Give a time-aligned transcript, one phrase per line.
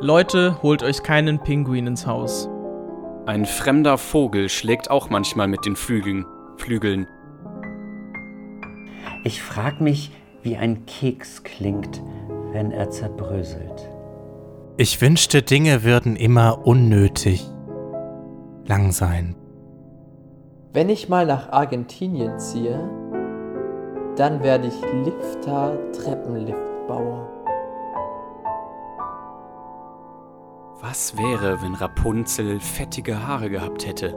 [0.00, 2.48] Leute, holt euch keinen Pinguin ins Haus.
[3.26, 6.24] Ein fremder Vogel schlägt auch manchmal mit den Flügeln.
[6.56, 7.08] Flügeln.
[9.24, 12.00] Ich frag mich, wie ein Keks klingt,
[12.52, 13.90] wenn er zerbröselt.
[14.76, 17.44] Ich wünschte, Dinge würden immer unnötig
[18.66, 19.34] lang sein.
[20.72, 22.88] Wenn ich mal nach Argentinien ziehe,
[24.14, 25.76] dann werde ich Lifter
[30.88, 34.14] Was wäre, wenn Rapunzel fettige Haare gehabt hätte?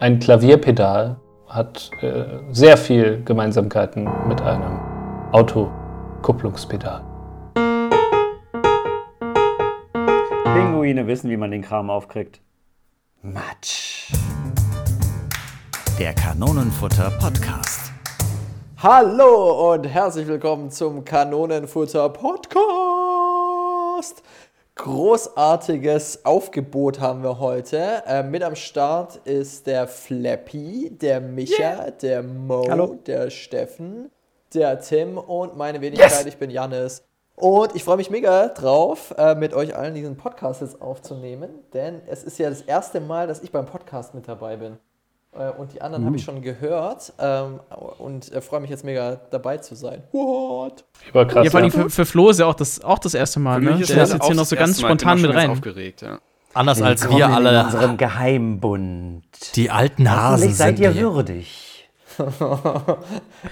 [0.00, 4.78] Ein Klavierpedal hat äh, sehr viel Gemeinsamkeiten mit einem
[5.32, 7.02] Autokupplungspedal.
[10.44, 12.42] Pinguine wissen, wie man den Kram aufkriegt.
[13.22, 14.12] Matsch.
[15.98, 17.92] Der Kanonenfutter Podcast.
[18.76, 23.07] Hallo und herzlich willkommen zum Kanonenfutter Podcast.
[24.78, 28.04] Großartiges Aufgebot haben wir heute.
[28.06, 32.94] Äh, mit am Start ist der Flappy, der Micha, der Mo, Hallo.
[33.04, 34.08] der Steffen,
[34.54, 37.02] der Tim und meine Wenigkeit, ich bin Jannis.
[37.34, 42.00] Und ich freue mich mega drauf, äh, mit euch allen diesen Podcast jetzt aufzunehmen, denn
[42.06, 44.78] es ist ja das erste Mal, dass ich beim Podcast mit dabei bin.
[45.32, 47.60] Äh, Und die anderen habe ich schon gehört ähm,
[47.98, 50.02] und äh, freue mich jetzt mega dabei zu sein.
[50.12, 50.84] What?
[51.08, 51.44] Überkrass.
[51.44, 51.82] ja, vor allem ja.
[51.82, 53.70] für, für Flo ist ja auch das, auch das erste Mal, ne?
[53.72, 55.50] Der ist jetzt hier noch so ganz spontan mit rein.
[55.50, 56.18] Aufgeregt, ja.
[56.54, 59.22] Anders als wir in alle, unserem Geheimbund.
[59.54, 61.02] die alten Hasen seid sind ihr hier.
[61.14, 61.88] würdig.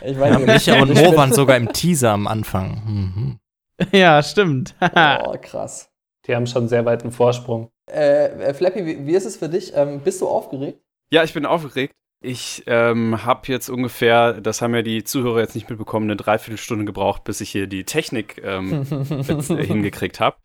[0.05, 2.83] Ich meine, Micha und ich Mo waren sogar im Teaser am Anfang.
[2.87, 3.39] Mhm.
[3.93, 4.75] Ja, stimmt.
[5.25, 5.91] Oh, krass.
[6.27, 7.71] Die haben schon sehr weiten Vorsprung.
[7.89, 9.73] Äh, äh, Flappy, wie, wie ist es für dich?
[9.77, 10.81] Ähm, bist du aufgeregt?
[11.11, 11.95] Ja, ich bin aufgeregt.
[12.23, 16.85] Ich ähm, habe jetzt ungefähr, das haben ja die Zuhörer jetzt nicht mitbekommen, eine Dreiviertelstunde
[16.85, 18.86] gebraucht, bis ich hier die Technik ähm,
[19.29, 20.36] jetzt, äh, hingekriegt habe.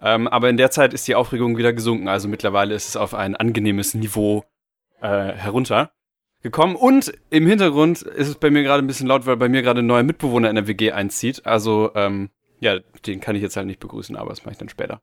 [0.00, 2.08] Ähm, aber in der Zeit ist die Aufregung wieder gesunken.
[2.08, 4.44] Also mittlerweile ist es auf ein angenehmes Niveau
[5.00, 6.76] äh, heruntergekommen.
[6.76, 9.80] Und im Hintergrund ist es bei mir gerade ein bisschen laut, weil bei mir gerade
[9.80, 11.46] ein neuer Mitbewohner in der WG einzieht.
[11.46, 12.28] Also ähm,
[12.60, 15.00] ja, den kann ich jetzt halt nicht begrüßen, aber das mache ich dann später.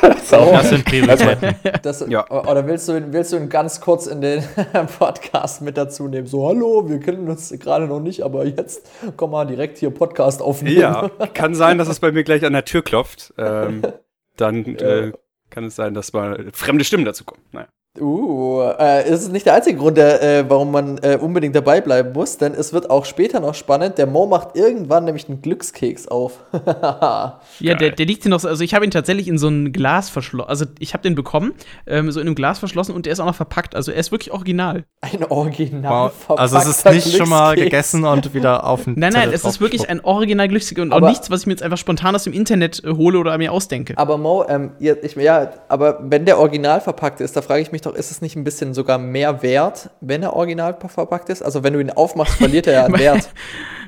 [0.00, 1.54] Das sind Prioritäten.
[1.82, 2.28] Das, Ja.
[2.30, 4.42] Oder willst du, ihn- willst du ihn ganz kurz in den
[4.98, 6.26] Podcast mit dazu nehmen?
[6.26, 10.42] So, hallo, wir kennen uns gerade noch nicht, aber jetzt komm mal direkt hier Podcast
[10.42, 10.80] aufnehmen.
[10.80, 13.34] Ja, kann sein, dass es bei mir gleich an der Tür klopft.
[13.38, 13.82] Ähm,
[14.36, 15.12] dann äh,
[15.50, 17.42] kann es sein, dass mal fremde Stimmen dazu kommen.
[17.52, 17.68] Naja.
[17.98, 21.80] Uh, äh, es ist nicht der einzige Grund, der, äh, warum man äh, unbedingt dabei
[21.80, 23.98] bleiben muss, denn es wird auch später noch spannend.
[23.98, 26.38] Der Mo macht irgendwann nämlich einen Glückskeks auf.
[27.58, 29.72] Ja, der, der liegt hier noch, so- also ich habe ihn tatsächlich in so ein
[29.72, 31.52] Glas verschlossen, also ich habe den bekommen,
[31.86, 34.12] ähm, so in einem Glas verschlossen und der ist auch noch verpackt, also er ist
[34.12, 34.84] wirklich original.
[35.00, 36.38] Ein original Wow.
[36.38, 39.60] Also es ist nicht schon mal gegessen und wieder auf den Nein, nein, es ist
[39.60, 42.24] wirklich ein original Glückskeks und Aber- auch nichts, was ich mir jetzt einfach spontan aus
[42.24, 43.94] dem Internet äh, hole oder mir ausdenke.
[43.98, 47.79] Aber Mo, ähm, ich, ja, aber wenn der original verpackt ist, da frage ich mich
[47.82, 51.42] doch, ist es nicht ein bisschen sogar mehr wert, wenn er original verpackt ist?
[51.42, 53.28] Also wenn du ihn aufmachst, verliert er ja an Wert.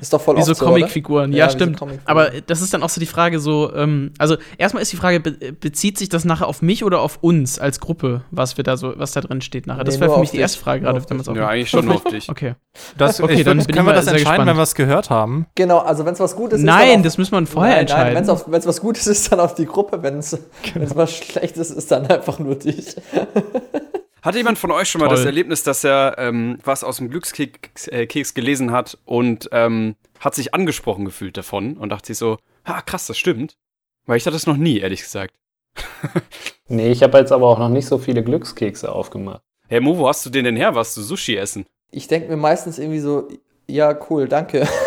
[0.01, 0.65] Ist doch voll Wie so oft so?
[0.65, 1.79] Comicfiguren, Ja, ja, wie so stimmt.
[1.79, 2.07] Comicfiguren.
[2.09, 5.19] Aber das ist dann auch so die Frage, so, ähm, also erstmal ist die Frage,
[5.21, 8.75] be bezieht sich das nachher auf mich oder auf uns als Gruppe, was wir da
[8.75, 9.83] so, was da drin steht nachher?
[9.85, 10.41] Das Nee, wäre nur für mich die dich.
[10.41, 11.35] erste Frage gerade, auf wenn man es auch.
[11.35, 12.27] Ja, eigentlich schon auf dich.
[12.33, 12.55] Okay.
[12.97, 14.49] Das, Okay, ich dann können wir das entscheiden, gespannt.
[14.49, 15.45] wenn wir es gehört haben?
[15.55, 16.65] Genau, also wenn es was Gutes ist.
[16.65, 18.27] Nein, auf- das müssen wir vorher nein, entscheiden.
[18.47, 20.01] wenn es was Gutes ist, dann auf die Gruppe.
[20.01, 20.37] Wenn es
[20.73, 20.87] Genau.
[20.95, 22.95] was Schlechtes ist, dann einfach nur dich.
[24.23, 25.17] Hatte jemand von euch schon mal Toll.
[25.17, 29.95] das Erlebnis, dass er ähm, was aus dem Glückskeks äh, Keks gelesen hat und ähm,
[30.19, 33.57] hat sich angesprochen gefühlt davon und dachte sich so, ha, krass, das stimmt.
[34.05, 35.33] Weil ich hatte das noch nie, ehrlich gesagt.
[36.69, 39.41] Nee, ich habe jetzt aber auch noch nicht so viele Glückskekse aufgemacht.
[39.67, 40.73] Hey Mo, wo hast du den denn her?
[40.73, 41.65] Warst du Sushi essen?
[41.91, 43.27] Ich denke mir meistens irgendwie so,
[43.67, 44.67] ja, cool, danke.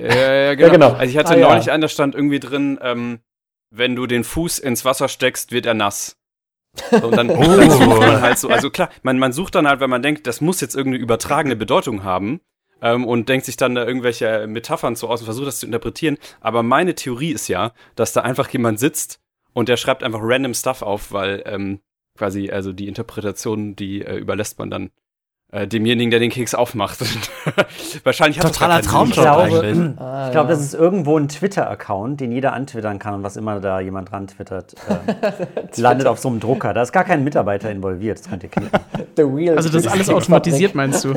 [0.00, 0.72] Ja, ja, genau.
[0.72, 0.92] genau.
[0.92, 1.48] Also ich hatte Ah, ja.
[1.48, 3.20] neulich einen, da stand irgendwie drin, ähm,
[3.70, 6.16] wenn du den Fuß ins Wasser steckst, wird er nass.
[6.90, 9.88] Und dann, dann sucht man halt so, also klar, man, man sucht dann halt, weil
[9.88, 12.40] man denkt, das muss jetzt irgendeine übertragene Bedeutung haben
[12.80, 16.18] ähm, und denkt sich dann da irgendwelche Metaphern so aus und versucht das zu interpretieren.
[16.40, 19.20] Aber meine Theorie ist ja, dass da einfach jemand sitzt
[19.52, 21.80] und der schreibt einfach random Stuff auf, weil ähm,
[22.16, 24.90] quasi, also die Interpretation, die äh, überlässt man dann
[25.52, 26.98] äh, demjenigen, der den Keks aufmacht.
[28.04, 28.80] Wahrscheinlich hat Totaler.
[28.80, 30.00] Traumjob eigentlich.
[30.00, 33.60] Ah, Ich glaube, das ist irgendwo ein Twitter-Account, den jeder antwittern kann und was immer
[33.60, 36.72] da jemand dran twittert, äh, landet auf so einem Drucker.
[36.72, 38.80] Da ist gar kein Mitarbeiter involviert, das könnt ihr knicken.
[39.16, 41.12] The real Also das ist alles automatisiert, meinst du?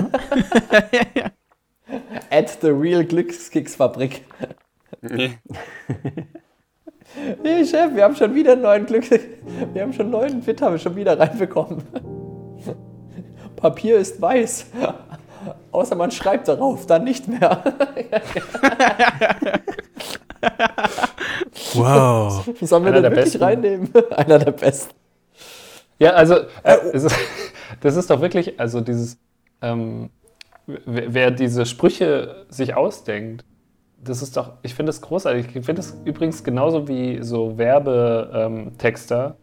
[2.29, 4.25] At the real Glückskeksfabrik.
[5.01, 5.37] Nee.
[7.41, 9.05] Hey Chef, wir haben schon wieder einen neuen Glück.
[9.71, 11.83] Wir haben schon einen neuen wir schon wieder reinbekommen.
[13.65, 14.67] Papier ist weiß.
[15.71, 17.63] Außer man schreibt darauf, dann nicht mehr.
[21.73, 22.47] Wow.
[22.61, 23.43] Sollen wir Einer den der wirklich besten.
[23.43, 23.89] reinnehmen?
[24.11, 24.93] Einer der besten.
[25.97, 27.15] Ja, also, äh, es ist,
[27.81, 29.17] das ist doch wirklich, also dieses,
[29.61, 30.11] ähm,
[30.67, 33.43] wer, wer diese Sprüche sich ausdenkt,
[34.03, 35.47] das ist doch, ich finde das großartig.
[35.47, 39.35] Ich finde das übrigens genauso wie so Werbetexter.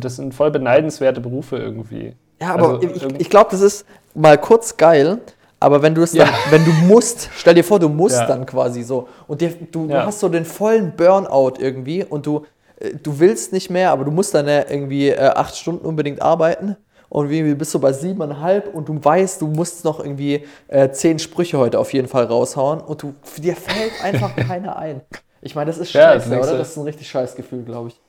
[0.00, 2.16] Das sind voll beneidenswerte Berufe irgendwie.
[2.40, 5.18] Ja, aber Also, ich, irgendwie- ich glaube, das ist mal kurz geil,
[5.60, 6.24] aber wenn du es Ja.
[6.24, 8.26] dann, wenn du musst, stell dir vor, du musst Ja.
[8.26, 10.06] dann quasi so und dir, du, Ja.
[10.06, 12.44] hast so den vollen Burnout irgendwie und du,
[12.78, 16.22] äh, du willst nicht mehr, aber du musst dann ja irgendwie äh, acht Stunden unbedingt
[16.22, 16.76] arbeiten
[17.08, 21.18] und wie bist du bei siebeneinhalb und du weißt, du musst noch irgendwie äh, zehn
[21.18, 25.00] Sprüche heute auf jeden Fall raushauen und du, dir fällt einfach keiner ein.
[25.40, 26.58] Ich meine, das ist das scheiße, denkst oder?
[26.58, 28.00] Das ist ein richtig scheiß Gefühl, glaube ich.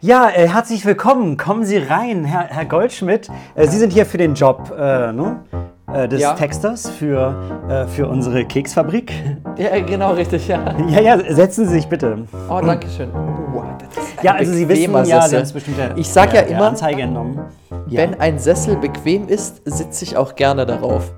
[0.00, 1.36] Ja, äh, herzlich willkommen.
[1.36, 3.28] Kommen Sie rein, Herr, Herr Goldschmidt.
[3.54, 5.44] Äh, Sie sind hier für den Job äh, ne?
[5.92, 6.34] äh, des Ja.
[6.34, 7.34] Texters für,
[7.68, 9.12] äh, für unsere Keksfabrik.
[9.56, 10.74] Ja, genau, richtig, ja.
[10.88, 12.26] Ja, ja, setzen Sie sich bitte.
[12.48, 13.10] Oh, danke schön.
[13.14, 15.38] Oh, das ist ein Ja, also Sie wissen ja, Sessel.
[15.38, 17.40] Haben es bestimmt der, Ich sag ja der, immer- der Anzeige entnommen.
[17.88, 18.02] Ja.
[18.02, 21.12] Wenn ein Sessel bequem ist, sitze ich auch gerne darauf.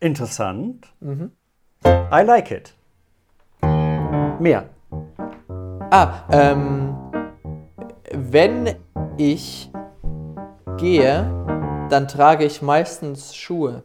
[0.00, 0.86] Interessant.
[1.84, 2.74] I like it.
[4.38, 4.64] Mehr.
[5.90, 6.94] Ah, ähm,
[8.12, 8.74] wenn
[9.16, 9.70] ich
[10.76, 11.24] gehe,
[11.88, 13.82] dann trage ich meistens Schuhe.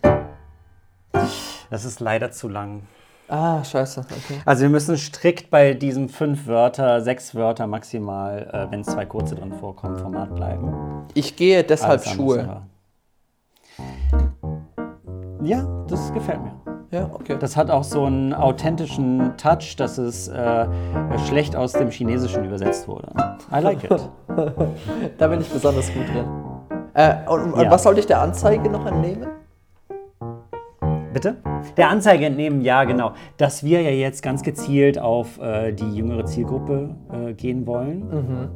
[1.70, 2.84] Das ist leider zu lang.
[3.30, 4.02] Ah, scheiße.
[4.02, 4.42] Okay.
[4.46, 9.36] Also wir müssen strikt bei diesen fünf Wörter, sechs Wörter maximal, äh, wenn zwei kurze
[9.36, 11.08] drin vorkommen, Format bleiben.
[11.14, 12.64] Ich gehe deshalb Schuhe.
[15.42, 16.63] Ja, das gefällt mir.
[16.94, 17.38] Ja, okay.
[17.40, 20.68] Das hat auch so einen authentischen Touch, dass es äh,
[21.26, 23.08] schlecht aus dem Chinesischen übersetzt wurde.
[23.52, 24.10] I like it.
[25.18, 26.26] Da bin ich besonders gut drin.
[26.94, 27.72] Äh, und, und Ja.
[27.72, 29.28] was sollte ich der Anzeige noch entnehmen?
[31.14, 31.38] Bitte?
[31.78, 33.14] Der Anzeige entnehmen, ja, genau.
[33.38, 38.52] Dass wir ja jetzt ganz gezielt auf äh, die jüngere Zielgruppe äh, gehen wollen.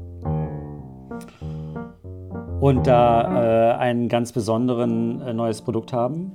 [2.59, 6.31] Und da äh, ein ganz besonderen äh, neues Produkt haben.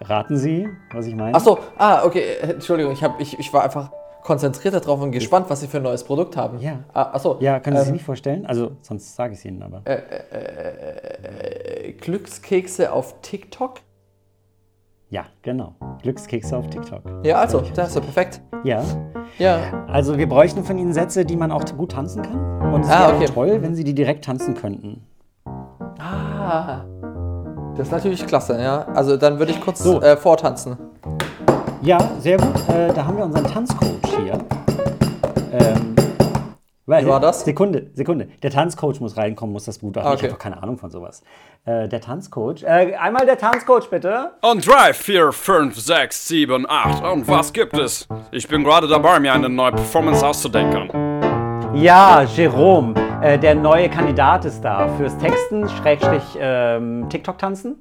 [0.00, 1.34] Raten Sie, was ich meine?
[1.34, 3.90] Achso, ah, okay, äh, Entschuldigung, ich, hab, ich, ich war einfach
[4.22, 6.58] konzentriert darauf und gespannt, was Sie für ein neues Produkt haben.
[6.58, 6.80] Ja.
[6.92, 8.44] Ah, Ja, können Sie sich ähm, nicht vorstellen?
[8.44, 9.82] Also, sonst sage ich es Ihnen aber.
[9.84, 13.74] äh, Glückskekse auf TikTok?
[15.10, 15.76] Ja, genau.
[16.02, 17.02] Glückskekse auf TikTok.
[17.22, 18.40] Ja, also, das ist ja perfekt.
[18.64, 18.82] Ja.
[19.38, 19.84] Ja.
[19.86, 22.74] Also, wir bräuchten von Ihnen Sätze, die man auch gut tanzen kann.
[22.74, 23.26] Und es Ah, wäre okay.
[23.26, 25.06] toll, wenn Sie die direkt tanzen könnten.
[26.00, 26.84] Ah.
[27.76, 28.86] Das ist natürlich klasse, ja.
[28.94, 30.00] Also dann würde ich kurz So.
[30.00, 30.76] äh, vortanzen.
[31.82, 32.54] Ja, sehr gut.
[32.68, 34.38] Äh, da haben wir unseren Tanzcoach hier.
[35.52, 35.94] Ähm,
[36.86, 37.44] weil, Wie war das?
[37.44, 38.28] Sekunde, Sekunde.
[38.42, 40.06] Der Tanzcoach muss reinkommen, muss das gut machen.
[40.06, 40.26] Ah, Ich okay.
[40.28, 41.22] habe doch keine Ahnung von sowas.
[41.64, 42.62] Äh, der Tanzcoach.
[42.62, 44.30] Äh, einmal der Tanzcoach, bitte.
[44.40, 47.04] Und 3, 4, 5, 6, 7, 8.
[47.04, 48.06] Und was gibt es?
[48.30, 50.88] Ich bin gerade dabei, mir eine neue Performance auszudenken.
[51.76, 52.94] Ja, Jerome.
[53.20, 57.76] Äh, der neue Kandidat ist da fürs Texten, Schrägstrich ähm, TikTok-Tanzen.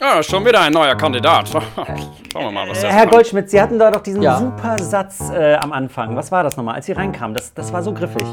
[0.00, 1.48] Ja, schon wieder ein neuer Kandidat.
[2.32, 3.06] Schauen wir mal, was Äh, der Herr.
[3.06, 4.36] Goldschmidt, Sie hatten da doch diesen Ja.
[4.38, 6.16] super Satz äh, am Anfang.
[6.16, 7.34] Was war das nochmal, als Sie reinkamen?
[7.34, 8.26] Das, das war so griffig.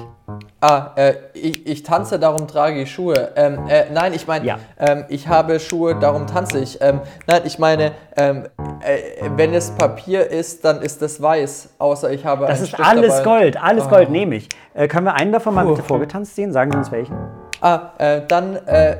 [0.65, 3.33] Ah, äh, ich, ich tanze, darum trage ich Schuhe.
[3.35, 4.59] Ähm, äh, nein, ich meine, Ja.
[4.79, 6.79] ähm, ich habe Schuhe, darum tanze ich.
[6.81, 8.45] Ähm, nein, ich meine, ähm,
[8.79, 11.71] äh, wenn es Papier ist, dann ist es weiß.
[11.79, 13.23] Außer ich habe Das einen ist Stift alles dabei.
[13.41, 13.89] Gold, alles Oh.
[13.89, 14.47] Gold nehme ich.
[14.73, 16.53] Äh, können wir einen davon mal bitte vorgetanzt sehen?
[16.53, 17.17] Sagen Sie uns welchen.
[17.59, 18.99] Ah, äh, dann äh,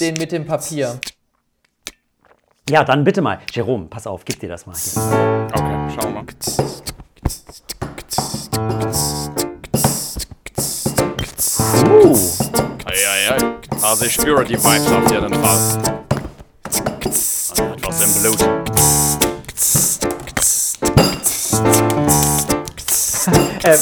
[0.00, 0.98] den mit dem Papier.
[2.68, 3.38] Ja, dann bitte mal.
[3.52, 4.74] Jerome, pass auf, gib dir das mal.
[4.74, 5.46] Hier.
[5.52, 6.89] Okay, schauen wir mal.
[11.90, 12.16] Uh,
[12.86, 13.36] Eieiei.
[13.82, 15.58] Also ich spüre die Vibes auf jeden Fall.
[16.64, 18.40] Also etwas im Blut.
[23.64, 23.76] äh, äh,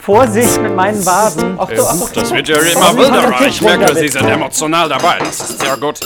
[0.00, 1.56] Vorsicht mit meinen Vasen.
[1.58, 2.08] Ach Äh, so, ach so.
[2.12, 3.46] Das wird ja immer wilder.
[3.46, 5.18] Ich merke, Sie sind emotional dabei.
[5.20, 6.00] Das ist sehr gut.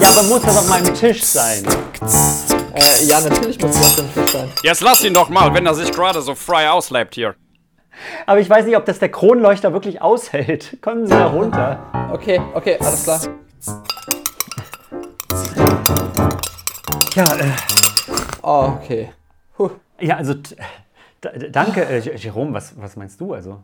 [0.00, 1.64] Ja, aber muss das auf meinem Tisch sein?
[2.74, 4.50] Äh, ja, natürlich muss das ein Tisch sein.
[4.62, 7.34] Jetzt lass ihn doch mal, wenn er sich gerade so frei auslebt hier.
[8.26, 10.78] Aber ich weiß nicht, ob das der Kronleuchter wirklich aushält.
[10.82, 12.10] Kommen Sie da runter.
[12.12, 13.20] Okay, okay, alles klar.
[17.14, 17.52] Ja, äh,
[18.42, 19.12] Oh, okay.
[19.56, 19.70] Puh.
[20.00, 20.34] ja also
[21.20, 22.54] danke, äh, Jerome.
[22.54, 23.62] Was, was meinst du also?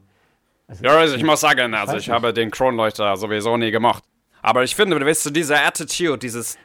[0.83, 4.03] Ja, also ich muss sagen, also ich habe den Kronleuchter sowieso nie gemacht.
[4.43, 6.59] Aber ich finde, weißt du, diese Attitude, dieses,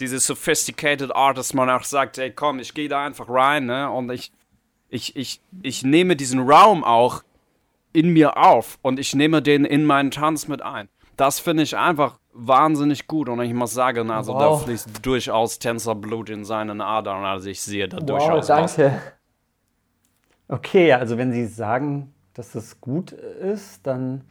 [0.00, 3.90] dieses sophisticated Art, dass man auch sagt, ey, komm, ich gehe da einfach rein, ne,
[3.90, 4.32] und ich,
[4.94, 7.22] ich, ich, ich nehme diesen Raum auch
[7.92, 10.88] in mir auf und ich nehme den in meinen Tanz mit ein.
[11.16, 14.40] Das finde ich einfach wahnsinnig gut und ich muss sagen, also Wow.
[14.40, 18.76] da fließt durchaus Tänzerblut in seinen Adern, also ich sehe da Wow, durchaus was.
[18.76, 19.00] danke.
[20.48, 24.24] Okay, also wenn Sie sagen, dass es gut ist, dann.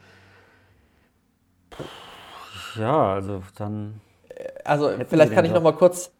[2.78, 4.00] Ja, also dann.
[4.64, 6.12] Also, Hätten vielleicht kann ich noch mal kurz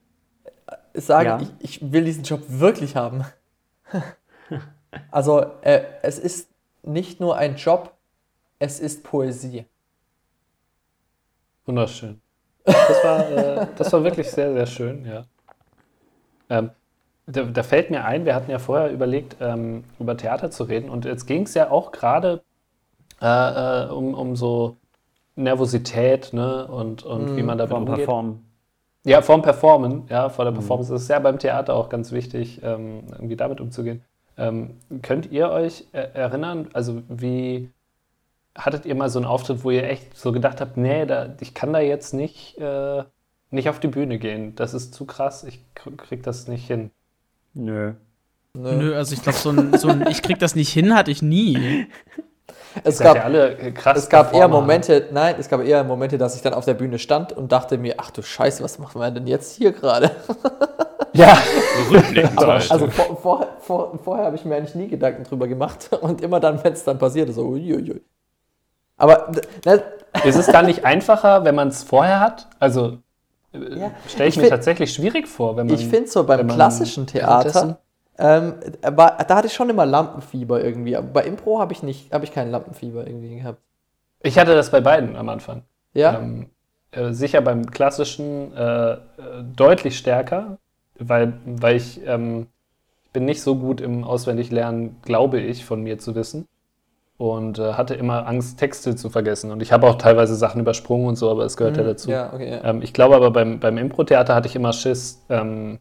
[0.94, 1.38] äh, sagen, Ja.
[1.60, 3.24] ich, ich will diesen Job wirklich haben.
[5.10, 6.50] also, äh, es ist
[6.82, 7.92] nicht nur ein Job,
[8.58, 9.66] es ist Poesie.
[11.66, 12.20] Wunderschön.
[12.64, 15.24] Das war, äh, das war wirklich sehr, sehr schön, ja.
[16.50, 16.70] Ähm,
[17.26, 20.90] da, da fällt mir ein, wir hatten ja vorher überlegt, ähm, über Theater zu reden
[20.90, 22.42] und jetzt ging es ja auch gerade
[23.20, 24.76] äh, äh, um, um so
[25.36, 26.66] Nervosität ne?
[26.66, 27.96] und, und wie man damit Vom umgeht.
[27.96, 28.44] Performen.
[29.06, 30.90] Ja, vorm Performen, ja, vor der Performance.
[30.90, 34.02] Das ist ja beim Theater auch ganz wichtig, ähm, irgendwie damit umzugehen.
[34.36, 37.70] Ähm, könnt ihr euch äh, erinnern, also wie
[38.56, 41.54] hattet ihr mal so einen Auftritt, wo ihr echt so gedacht habt, nee, da, ich
[41.54, 43.04] kann da jetzt nicht, äh,
[43.50, 44.54] nicht auf die Bühne gehen.
[44.56, 46.90] Das ist zu krass, ich kr- krieg das nicht hin.
[47.54, 47.94] Nö.
[48.56, 48.72] Nö.
[48.76, 51.22] Nö, also ich glaube, so ein, so ein Ich krieg das nicht hin hatte ich
[51.22, 51.86] nie.
[52.82, 54.60] Es gab, alle äh, krass es gab eher Performer?
[54.60, 57.78] Momente, nein, es gab eher Momente, dass ich dann auf der Bühne stand und dachte
[57.78, 60.10] mir, ach du Scheiße, was machen wir denn jetzt hier gerade?
[61.16, 61.38] Ja,
[61.92, 65.90] Rückblickend Aber, also vor, vor, vor, vorher habe ich mir eigentlich nie Gedanken drüber gemacht
[66.00, 68.02] und immer dann, wenn es dann passiert, so uiuiui.
[68.96, 69.30] Aber
[69.64, 69.82] ne,
[70.24, 72.48] ist es dann nicht einfacher, wenn man es vorher hat?
[72.58, 72.98] Also
[73.52, 75.76] äh, Ja, stelle ich, ich mir find- tatsächlich schwierig vor, wenn man.
[75.76, 77.78] ich finde so beim klassischen währenddessen- Theater,
[78.18, 80.96] ähm, war, da hatte ich schon immer Lampenfieber irgendwie.
[80.96, 83.58] Aber bei Impro habe ich nicht, habe ich kein Lampenfieber irgendwie gehabt.
[84.22, 85.62] Ich hatte das bei beiden am Anfang.
[85.92, 86.46] Ja, Ähm,
[86.92, 88.98] äh, sicher beim klassischen äh, äh,
[89.54, 90.58] deutlich stärker,
[90.98, 92.46] weil, weil ich ähm,
[93.12, 96.46] bin nicht so gut im Auswendiglernen, glaube ich, von mir zu wissen.
[97.16, 99.52] Und äh, hatte immer Angst, Texte zu vergessen.
[99.52, 102.10] Und ich habe auch teilweise Sachen übersprungen und so, aber es gehört ja dazu.
[102.10, 102.64] ja, okay, ja.
[102.64, 105.78] Ähm, ich glaube aber beim, beim Impro-Theater hatte ich immer Schiss, ähm,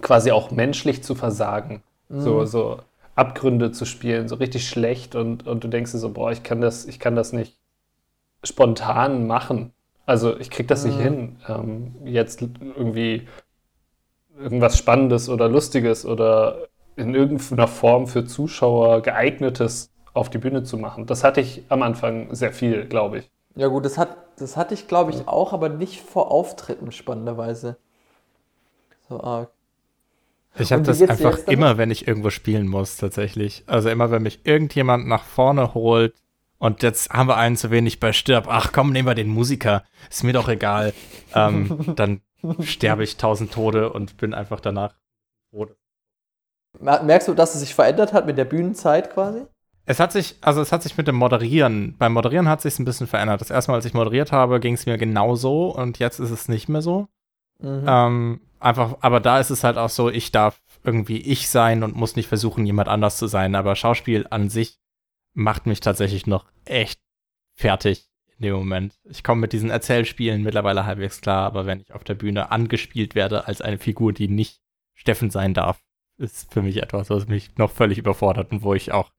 [0.00, 1.82] quasi auch menschlich zu versagen.
[2.12, 2.80] So, so
[3.14, 6.60] Abgründe zu spielen, so richtig schlecht und, und du denkst dir so, boah, ich kann
[6.60, 7.56] das, ich kann das nicht
[8.42, 9.72] spontan machen.
[10.06, 13.28] Also ich krieg das nicht hin, ähm, jetzt irgendwie
[14.38, 16.66] irgendwas Spannendes oder Lustiges oder
[16.96, 21.06] in irgendeiner Form für Zuschauer geeignetes auf die Bühne zu machen.
[21.06, 23.30] Das hatte ich am Anfang sehr viel, glaube ich.
[23.54, 27.76] Ja gut, das, hat, das hatte ich glaube ich auch, aber nicht vor Auftritten spannenderweise.
[29.08, 29.50] So arg.
[30.58, 33.62] Ich habe das einfach immer, wenn ich irgendwo spielen muss, tatsächlich.
[33.66, 36.14] Also immer, wenn mich irgendjemand nach vorne holt
[36.58, 38.46] und jetzt haben wir einen zu wenig bei Stirb.
[38.48, 39.84] Ach komm, nehmen wir den Musiker.
[40.10, 40.92] Ist mir doch egal.
[41.34, 42.20] ähm, dann
[42.60, 44.94] sterbe ich tausend Tode und bin einfach danach.
[46.78, 49.42] Mer- Merkst du, dass es sich verändert hat mit der Bühnenzeit quasi?
[49.86, 52.84] Es hat sich, also es hat sich mit dem Moderieren, beim Moderieren hat sich ein
[52.84, 53.40] bisschen verändert.
[53.40, 56.48] Das erste Mal, als ich moderiert habe, ging es mir genauso und jetzt ist es
[56.48, 57.08] nicht mehr so.
[57.60, 57.84] Mhm.
[57.86, 61.96] Ähm, einfach, aber da ist es halt auch so, ich darf irgendwie ich sein und
[61.96, 63.54] muss nicht versuchen, jemand anders zu sein.
[63.54, 64.78] Aber Schauspiel an sich
[65.34, 67.00] macht mich tatsächlich noch echt
[67.54, 68.98] fertig in dem Moment.
[69.04, 73.14] Ich komme mit diesen Erzählspielen mittlerweile halbwegs klar, aber wenn ich auf der Bühne angespielt
[73.14, 74.60] werde als eine Figur, die nicht
[74.94, 75.80] Steffen sein darf,
[76.16, 79.10] ist für mich etwas, was mich noch völlig überfordert und wo ich auch,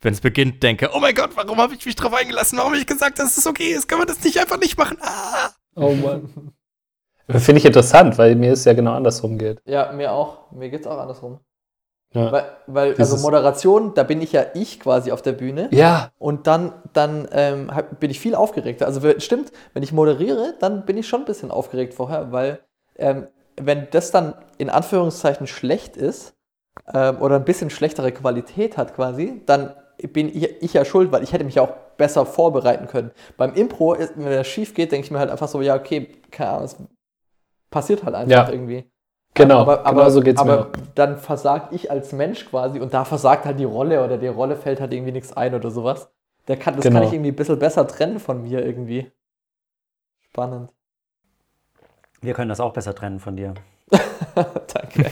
[0.00, 2.58] wenn es beginnt, denke, oh mein Gott, warum habe ich mich drauf eingelassen?
[2.58, 3.88] Warum habe ich gesagt, dass es okay ist?
[3.88, 4.98] Kann man das nicht einfach nicht machen?
[5.00, 5.50] Ah!
[5.74, 6.52] Oh Mann.
[7.28, 9.60] Finde ich interessant, weil mir es ja genau andersrum geht.
[9.64, 10.50] Ja, mir auch.
[10.52, 11.40] Mir geht's auch andersrum.
[12.14, 12.32] Ja.
[12.32, 15.68] Weil, weil also Moderation, da bin ich ja ich quasi auf der Bühne.
[15.72, 18.86] Ja, Und dann, dann ähm, bin ich viel aufgeregter.
[18.86, 22.60] Also stimmt, wenn ich moderiere, dann bin ich schon ein bisschen aufgeregt vorher, weil
[22.96, 23.26] ähm,
[23.60, 26.34] wenn das dann in Anführungszeichen schlecht ist
[26.94, 29.74] ähm, oder ein bisschen schlechtere Qualität hat quasi, dann
[30.12, 33.10] bin ich, ich ja schuld, weil ich hätte mich ja auch besser vorbereiten können.
[33.36, 36.08] Beim Impro, ist, wenn das schief geht, denke ich mir halt einfach so, ja, okay,
[36.30, 36.76] keine Ahnung, es
[37.70, 38.50] passiert halt einfach Ja.
[38.50, 38.90] irgendwie.
[39.34, 39.60] genau.
[39.60, 40.52] Aber, genau aber, so geht's mir.
[40.52, 40.70] aber auch.
[40.94, 44.56] dann versagt ich als Mensch quasi und da versagt halt die Rolle oder der Rolle
[44.56, 46.10] fällt halt irgendwie nichts ein oder sowas.
[46.48, 47.00] Der kann, das Genau.
[47.00, 49.10] kann ich irgendwie ein bisschen besser trennen von mir irgendwie.
[50.20, 50.72] Spannend.
[52.20, 53.54] Wir können das auch besser trennen von dir.
[54.34, 55.10] Danke.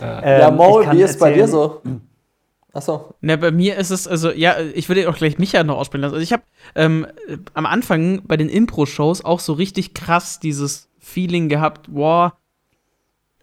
[0.00, 1.46] Ähm, ja, Maul, kann wie ist bei dir
[2.74, 3.14] erzählen- so?
[3.20, 6.14] Na, bei mir ist es, also, ja, ich würde auch gleich Micha noch aussprechen lassen.
[6.14, 6.42] Also, ich habe
[6.74, 12.32] ähm, äh, am Anfang bei den Impro-Shows auch so richtig krass dieses Feeling gehabt, wow,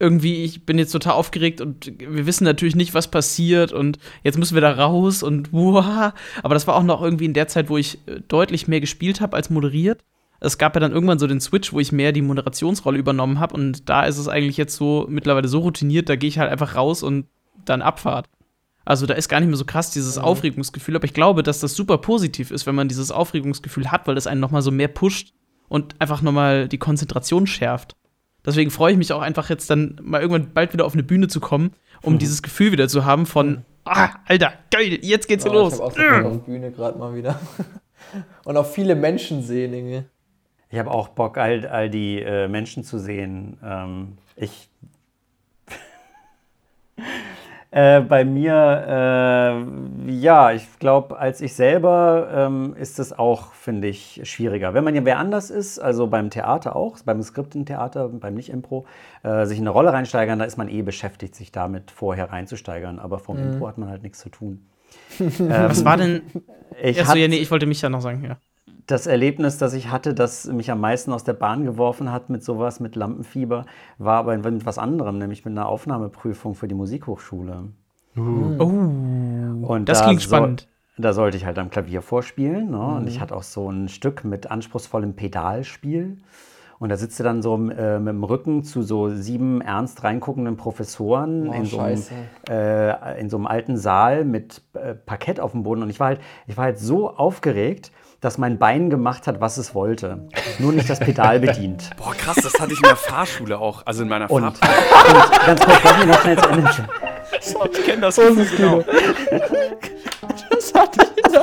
[0.02, 4.40] irgendwie, ich bin jetzt total aufgeregt und wir wissen natürlich nicht, was passiert und jetzt
[4.40, 6.12] müssen wir da raus und wow.
[6.42, 9.22] Aber das war auch noch irgendwie in der Zeit, wo ich äh, deutlich mehr gespielt
[9.22, 10.04] habe als moderiert.
[10.40, 13.54] Es gab ja dann irgendwann so den Switch, wo ich mehr die Moderationsrolle übernommen habe
[13.54, 16.76] und da ist es eigentlich jetzt so mittlerweile so routiniert, da gehe ich halt einfach
[16.76, 17.28] raus und
[17.64, 18.28] dann Abfahrt.
[18.86, 20.24] Also da ist gar nicht mehr so krass dieses Mhm.
[20.24, 24.16] Aufregungsgefühl, aber ich glaube, dass das super positiv ist, wenn man dieses Aufregungsgefühl hat, weil
[24.16, 25.34] das einen noch mal so mehr pusht
[25.68, 27.96] und einfach noch mal die Konzentration schärft.
[28.44, 31.28] Deswegen freue ich mich auch einfach jetzt dann mal irgendwann bald wieder auf eine Bühne
[31.28, 35.52] zu kommen, um dieses Gefühl wieder zu haben von ah, Alter, geil, jetzt geht's Ja,
[35.52, 35.74] los.
[35.74, 37.40] Ich habe auch so Bock auf Bühne gerade mal wieder.
[38.46, 40.06] Und auf viele Menschen sehen, Inge.
[40.72, 43.58] Ich habe auch Bock, all, all die äh, Menschen zu sehen.
[43.64, 44.70] Ähm, ich.
[47.74, 49.66] äh, bei mir,
[50.06, 54.74] äh, ja, ich glaube, als ich selber ähm, ist es auch, finde ich, schwieriger.
[54.74, 58.86] Wenn man ja wer anders ist, also beim Theater auch, beim Skriptentheater, beim Nicht-Impro,
[59.24, 63.00] äh, sich in eine Rolle reinsteigern, da ist man eh beschäftigt, sich damit vorher reinzusteigern.
[63.00, 64.68] Aber vom Impro hat man halt nichts zu tun.
[65.20, 66.24] Was war denn?
[66.84, 68.38] Ich Achso, ja, nee, ich wollte mich ja noch sagen, ja.
[68.92, 72.44] Das Erlebnis, das ich hatte, das mich am meisten aus der Bahn geworfen hat mit
[72.44, 73.66] sowas, mit Lampenfieber,
[73.98, 77.70] war aber mit was anderem, nämlich mit einer Aufnahmeprüfung für die Musikhochschule.
[78.18, 80.68] Oh, Und das da klingt spannend.
[80.98, 82.72] Da sollte ich halt am Klavier vorspielen.
[82.72, 82.80] Ne?
[82.80, 86.18] Und ich hatte auch so ein Stück mit anspruchsvollem Pedalspiel.
[86.80, 90.58] Und da sitzt du dann so äh, mit dem Rücken zu so sieben ernst reinguckenden
[90.58, 92.02] Professoren Oh, in, so einem,
[92.50, 95.84] äh, in so einem alten Saal mit äh, Parkett auf dem Boden.
[95.84, 97.92] Und ich war, halt, ich war halt so aufgeregt,
[98.22, 100.20] dass mein Bein gemacht hat, was es wollte.
[100.60, 101.90] Nur nicht das Pedal bedient.
[101.98, 103.82] Boah, krass, das hatte ich in der Fahrschule auch.
[103.86, 105.24] Also in meiner Und, Fahrschule.
[105.24, 106.70] und ganz kurz, lass mich noch schnell zu Ende.
[107.74, 108.84] Ich kenne das Gefühl, genau.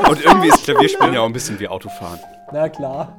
[0.09, 2.19] Und irgendwie ist Klavierspielen ja auch ein bisschen wie Autofahren.
[2.53, 3.17] Na klar.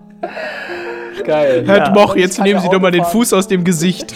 [1.26, 1.66] Geil.
[1.66, 4.14] Hört Moch, jetzt nehmen ja Sie doch mal den Fuß aus dem Gesicht.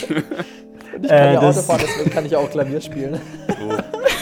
[1.02, 3.20] Ich kann Äh, ja das- Auto fahren, deswegen kann ich auch Klavier spielen.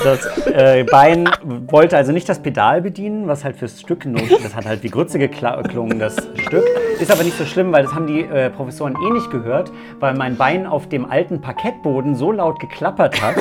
[0.03, 1.29] Das äh, Bein
[1.67, 4.89] wollte also nicht das Pedal bedienen, was halt fürs Stück not Das hat halt wie
[4.89, 6.63] Grütze geklungen, das Stück.
[6.99, 10.15] Ist aber nicht so schlimm, weil das haben die äh, Professoren eh nicht gehört, weil
[10.15, 13.35] mein Bein auf dem alten Parkettboden so laut geklappert hat.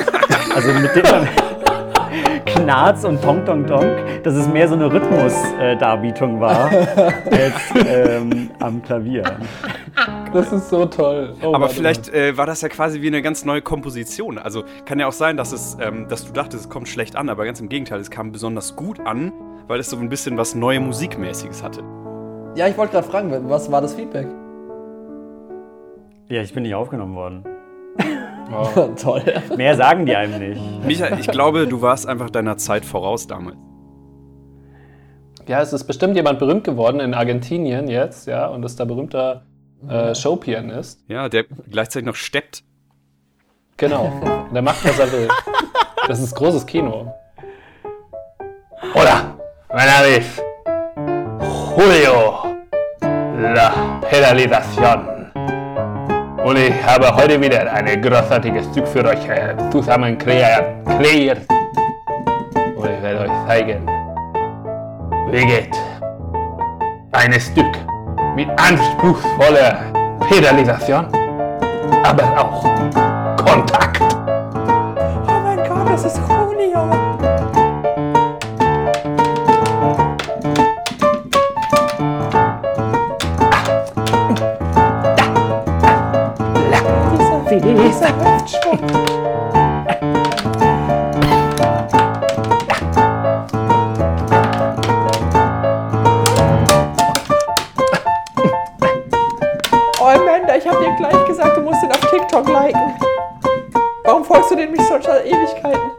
[0.55, 1.03] Also mit dem
[2.45, 3.85] Knarz und Tong Tong Tong,
[4.23, 9.23] dass es mehr so eine Rhythmusdarbietung war als ähm, am Klavier.
[10.33, 11.35] Das ist so toll.
[11.43, 14.37] Oh, Aber vielleicht äh, war das ja quasi wie eine ganz neue Komposition.
[14.37, 17.29] Also kann ja auch sein, dass, es, ähm, dass du dachtest, es kommt schlecht an,
[17.29, 19.33] aber ganz im Gegenteil, es kam besonders gut an,
[19.67, 21.83] weil es so ein bisschen was neue Musikmäßiges hatte.
[22.55, 24.27] Ja, ich wollte gerade fragen, was war das Feedback?
[26.29, 27.43] Ja, ich bin nicht aufgenommen worden.
[29.01, 29.23] Toll.
[29.55, 30.61] Mehr sagen die einem nicht.
[30.85, 33.55] Michael, ich glaube, du warst einfach deiner Zeit voraus damals.
[33.55, 33.71] mal.
[35.47, 39.45] Ja, es ist bestimmt jemand berühmt geworden in Argentinien jetzt, ja, und ist da berühmter
[39.89, 41.03] äh, Showpianist.
[41.07, 42.63] Ja, der gleichzeitig noch steppt.
[43.77, 44.11] Genau.
[44.53, 45.29] Der macht, was er will.
[46.07, 47.13] Das ist großes Kino.
[48.93, 49.37] Hola,
[49.69, 50.43] mein Name ist
[51.77, 52.57] Julio
[53.53, 55.31] La Pedalización.
[56.43, 61.47] Und ich habe heute wieder ein großartiges Stück für euch äh, zusammen kreiert.
[62.75, 63.87] Und ich werde euch zeigen,
[65.31, 65.75] wie geht
[67.13, 67.71] ein Stück
[68.35, 69.79] mit anspruchsvoller
[70.27, 71.05] Pedalisation,
[72.03, 72.63] aber auch
[73.37, 74.01] Kontakt.
[75.27, 76.89] Oh mein Gott, das ist Julio.
[87.51, 89.20] Dieser Hüftschwung.
[100.63, 102.93] Ich hab dir gleich gesagt, du musst den auf TikTok liken.
[104.03, 105.91] Warum folgst du den mich schon seit Ewigkeiten?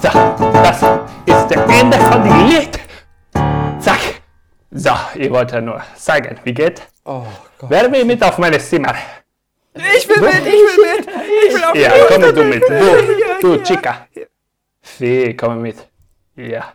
[0.00, 0.08] So,
[0.62, 0.82] das
[1.26, 2.80] ist der Ende von dem Lied.
[3.78, 4.00] Zack.
[4.72, 6.82] So, ich wollte nur zeigen, wie geht.
[7.04, 7.22] Oh
[7.58, 7.70] Gott.
[7.70, 8.94] Wer will mit auf mein Zimmer?
[9.74, 11.08] Ich will mit, ich will mit,
[11.46, 12.62] ich will auch Ja, komm du mit.
[12.68, 14.08] Du, du, Chica.
[15.00, 15.88] Sí, komm mit.
[16.36, 16.74] Ja.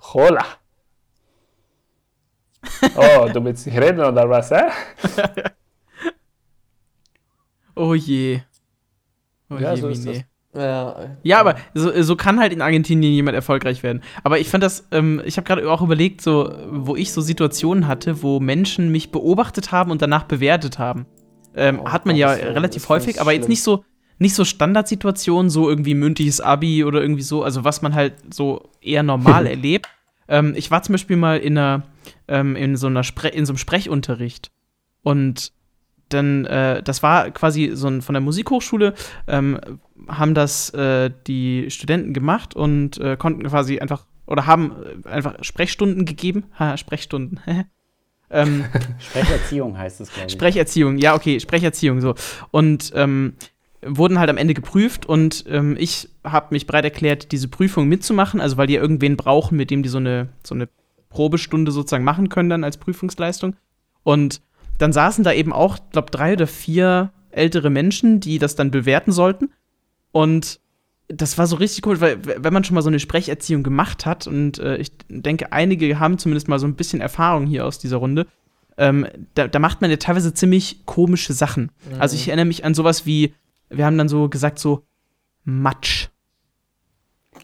[0.00, 0.44] Hola.
[2.94, 4.70] Oh, du willst nicht reden oder was, eh?
[7.74, 8.42] Oh je.
[9.50, 10.24] Oh Ja, je, so ist Mine.
[10.54, 14.02] Ja, Ja, aber so, so kann halt in Argentinien jemand erfolgreich werden.
[14.22, 17.88] Aber ich fand das, ähm, ich habe gerade auch überlegt, so, wo ich so Situationen
[17.88, 21.06] hatte, wo Menschen mich beobachtet haben und danach bewertet haben.
[21.56, 23.84] Ähm, Oh hat man ja das relativ das häufig, aber jetzt nicht so,
[24.20, 28.68] nicht so Standardsituationen, so irgendwie mündliches Abi oder irgendwie so, also was man halt so
[28.80, 29.88] eher normal erlebt.
[30.28, 31.82] Ähm, ich war zum Beispiel mal in einer,
[32.28, 34.52] ähm, in so einer Spre in so einem Sprechunterricht
[35.02, 35.52] und
[36.10, 38.94] dann, äh, das war quasi so ein, von der Musikhochschule,
[39.26, 39.58] ähm,
[40.08, 45.42] haben das äh, die Studenten gemacht und äh, konnten quasi einfach oder haben äh, einfach
[45.42, 46.44] Sprechstunden gegeben.
[46.58, 47.40] Ha, Sprechstunden.
[48.32, 48.64] Ähm,
[49.00, 50.32] Sprecherziehung heißt es, glaube ich.
[50.34, 52.14] Sprecherziehung, ja, okay, Sprecherziehung, so.
[52.52, 53.32] Und ähm,
[53.82, 58.40] wurden halt am Ende geprüft und ähm, ich habe mich bereit erklärt, diese Prüfung mitzumachen,
[58.40, 60.68] also weil die ja irgendwen brauchen, mit dem die so eine, so eine
[61.08, 63.56] Probestunde sozusagen machen können dann als Prüfungsleistung.
[64.02, 64.42] Und
[64.78, 69.12] dann saßen da eben auch, glaube drei oder vier ältere Menschen, die das dann bewerten
[69.12, 69.50] sollten.
[70.12, 70.60] Und
[71.08, 74.26] das war so richtig cool, weil wenn man schon mal so eine Sprecherziehung gemacht hat
[74.26, 77.96] und äh, ich denke, einige haben zumindest mal so ein bisschen Erfahrung hier aus dieser
[77.96, 78.26] Runde,
[78.78, 81.70] ähm, da, da macht man ja teilweise ziemlich komische Sachen.
[81.98, 83.34] Also ich erinnere mich an sowas wie,
[83.70, 84.84] wir haben dann so gesagt so
[85.44, 86.08] Matsch.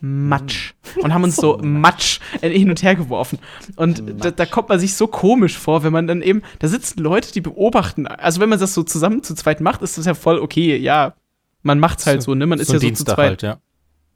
[0.00, 0.74] Matsch.
[1.00, 3.38] Und haben uns so Matsch äh, hin und her geworfen.
[3.76, 7.00] Und da, da kommt man sich so komisch vor, wenn man dann eben, da sitzen
[7.00, 8.06] Leute, die beobachten.
[8.06, 11.14] Also wenn man das so zusammen zu zweit macht, ist das ja voll okay, ja.
[11.62, 12.46] Man macht's halt so, ne?
[12.46, 13.18] Man ist so ja so zu zweit.
[13.18, 13.60] halt, ja.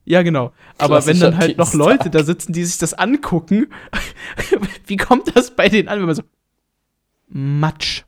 [0.04, 0.52] Ja, genau.
[0.78, 1.78] Aber wenn dann halt noch Dienstag.
[1.78, 3.68] Leute da sitzen, die sich das angucken,
[4.86, 6.22] wie kommt das bei denen an, wenn man so
[7.28, 8.04] Matsch,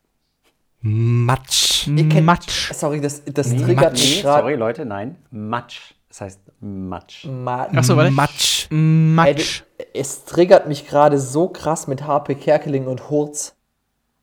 [0.83, 1.85] Matsch.
[1.85, 2.73] Kennt- Matsch.
[2.73, 4.43] Sorry, das, das Nee, triggert nee, mich gerade.
[4.43, 5.17] sorry, Leute, nein.
[5.31, 5.93] Matsch.
[6.09, 7.25] Das heißt Matsch.
[7.27, 8.11] Ma- Achso, warte.
[8.11, 8.67] Matsch.
[8.71, 9.63] Ey, Matsch.
[9.79, 13.55] d- es triggert mich gerade so krass mit HP Kerkeling und Hurz.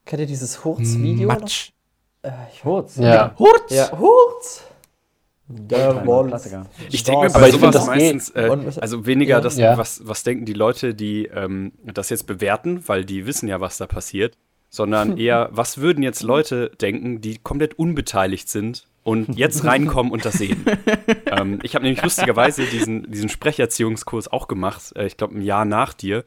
[0.05, 1.27] Kennt ihr dieses Hurz-Video?
[1.27, 1.71] Matsch.
[2.21, 2.97] Äh, ich Kurz.
[2.97, 3.33] Ja.
[3.39, 3.71] Hurz.
[3.71, 4.63] Ja, Hurz!
[5.47, 6.03] Der.
[6.27, 6.65] Klassiker.
[6.91, 9.41] Ich denke mir Aber bei ich find, sowas das meistens, äh, also weniger Ja.
[9.41, 9.77] das, Ja.
[9.77, 13.77] was, was denken die Leute, die ähm, das jetzt bewerten, weil die wissen ja, was
[13.77, 14.37] da passiert,
[14.69, 20.25] sondern eher, was würden jetzt Leute denken, die komplett unbeteiligt sind und jetzt reinkommen und
[20.25, 20.65] das sehen.
[21.25, 25.65] ähm, ich habe nämlich lustigerweise diesen, diesen Sprecherziehungskurs auch gemacht, äh, ich glaube ein Jahr
[25.65, 26.25] nach dir.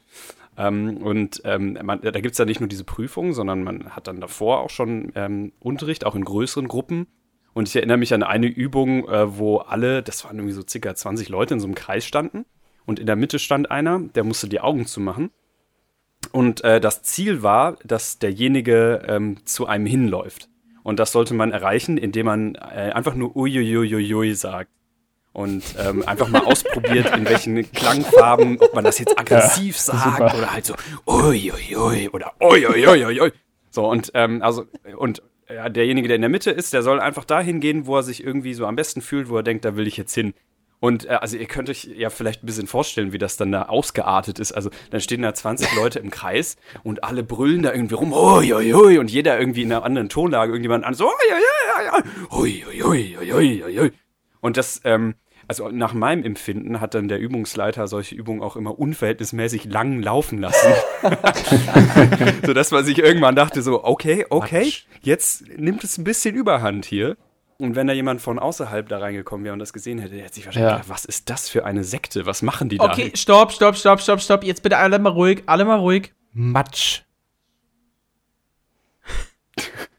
[0.57, 4.07] Ähm, und ähm, man, da gibt es ja nicht nur diese Prüfung, sondern man hat
[4.07, 7.07] dann davor auch schon ähm, Unterricht, auch in größeren Gruppen.
[7.55, 10.95] Und ich erinnere mich an eine Übung, äh, wo alle, das waren irgendwie so circa
[10.95, 12.45] 20 Leute in so einem Kreis standen.
[12.85, 15.31] Und in der Mitte stand einer, der musste die Augen zumachen.
[16.31, 20.49] Und äh, das Ziel war, dass derjenige ähm, zu einem hinläuft.
[20.83, 24.71] Und das sollte man erreichen, indem man äh, einfach nur uiuiuiui sagt.
[25.33, 30.39] Und ähm, einfach mal ausprobiert, in welchen Klangfarben, ob man das jetzt aggressiv sagt super.
[30.39, 30.75] oder halt so
[31.07, 33.33] uiuiui oder uiuiuiui.
[33.71, 34.67] So, und ähm, also,
[34.99, 38.03] und ja, derjenige, der in der Mitte ist, der soll einfach dahin gehen, wo er
[38.03, 40.35] sich irgendwie so am besten fühlt, wo er denkt, da will ich jetzt hin.
[40.83, 43.67] Und äh, also ihr könnt euch ja vielleicht ein bisschen vorstellen, wie das dann da
[43.67, 44.51] ausgeartet ist.
[44.51, 48.53] Also dann stehen da 20 Leute im Kreis und alle brüllen da irgendwie rum, oi,
[48.53, 52.65] oi, oi, und jeder irgendwie in einer anderen Tonlage, irgendjemand an, so, oi, oi, oi,
[52.67, 53.91] oi, oi, oi, oi, oi.
[54.41, 55.15] Und das, ähm,
[55.47, 60.39] also nach meinem Empfinden hat dann der Übungsleiter solche Übungen auch immer unverhältnismäßig lang laufen
[60.39, 60.73] lassen.
[62.45, 67.17] Sodass man sich irgendwann dachte so, okay, okay, jetzt nimmt es ein bisschen Überhand hier.
[67.59, 70.35] Und wenn da jemand von außerhalb da reingekommen wäre und das gesehen hätte, der hätte
[70.35, 70.77] sich wahrscheinlich Ja.
[70.79, 72.27] gedacht, was ist das für eine Sekte?
[72.27, 72.85] Was machen die da?
[72.91, 74.45] Okay, stopp, stopp, stopp, stopp, stopp.
[74.45, 76.13] Jetzt bitte alle mal ruhig, alle mal ruhig.
[76.33, 77.03] Matsch.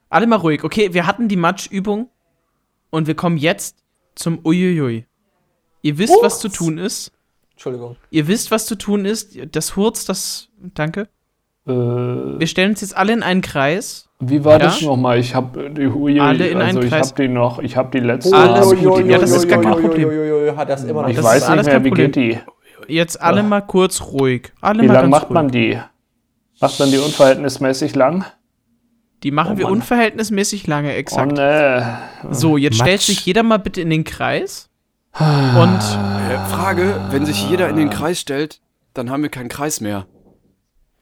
[0.09, 0.63] Alle mal ruhig.
[0.63, 2.09] Okay, wir hatten die Matschübung
[2.91, 3.77] und wir kommen jetzt
[4.15, 5.07] zum Uiuiui.
[5.81, 7.11] Ihr wisst, was zu tun ist.
[7.51, 7.95] Entschuldigung.
[8.11, 9.37] Ihr wisst, was zu tun ist.
[9.55, 10.49] Das Hurz, das.
[10.75, 11.09] Danke.
[11.65, 14.09] Äh, Wir stellen uns jetzt alle in einen Kreis.
[14.29, 14.59] Wie war Ja?
[14.59, 15.19] das nochmal?
[15.19, 18.35] Ich habe die Hui, Alle in also ich habe die noch, ich habe die letzte.
[18.35, 20.57] Alles ich gut, ja, das ist gar kein Problem.
[20.57, 22.39] Hat das immer noch Ich Das weiß nicht alles mehr, wie geht die?
[22.87, 24.51] Jetzt alle mal kurz ruhig.
[24.61, 25.33] Alle Wie mal lang ganz macht ruhig.
[25.33, 25.79] man die?
[26.59, 28.25] Macht man die unverhältnismäßig lang?
[29.23, 29.73] Die machen Oh wir Mann.
[29.73, 31.31] unverhältnismäßig lange, Oh exakt.
[31.31, 31.97] ne.
[32.29, 32.87] So, jetzt Matsch.
[32.87, 34.69] stellt sich jeder mal bitte in den Kreis.
[35.17, 38.59] Und Äh, Frage, wenn sich jeder in den Kreis stellt,
[38.93, 40.05] dann haben wir keinen Kreis mehr.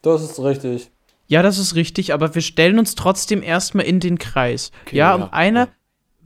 [0.03, 0.91] Das ist richtig.
[1.31, 4.71] Ja, das ist richtig, aber wir stellen uns trotzdem erstmal in den Kreis.
[4.85, 5.69] Okay, ja, ja, und einer,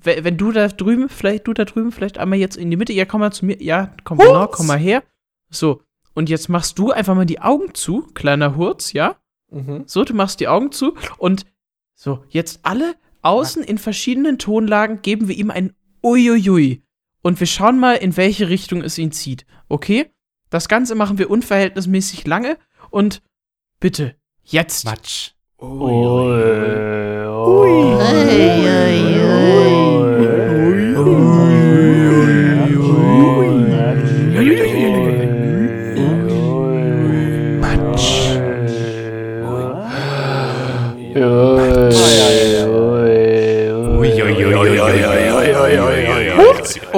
[0.02, 2.92] we- wenn du da drüben, vielleicht du da drüben, vielleicht einmal jetzt in die Mitte,
[2.94, 5.04] ja, komm mal zu mir, ja, komm genau, komm mal her.
[5.50, 5.82] So,
[6.16, 9.16] und jetzt machst du einfach mal die Augen zu, kleiner Hurz, ja?
[9.52, 9.84] Mhm.
[9.86, 11.46] So, du machst die Augen zu und
[11.94, 16.82] so, jetzt alle außen in verschiedenen Tonlagen geben wir ihm ein Uiuiui.
[17.22, 19.46] Und wir schauen mal, in welche Richtung es ihn zieht.
[19.70, 20.12] Okay?
[20.50, 22.58] Das Ganze machen wir unverhältnismäßig lange
[22.92, 23.22] und
[23.80, 24.16] bitte,
[24.46, 24.86] jetzt.
[24.86, 25.32] Matsch.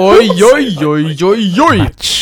[0.00, 2.17] Oi, oi, oi, oi, oi.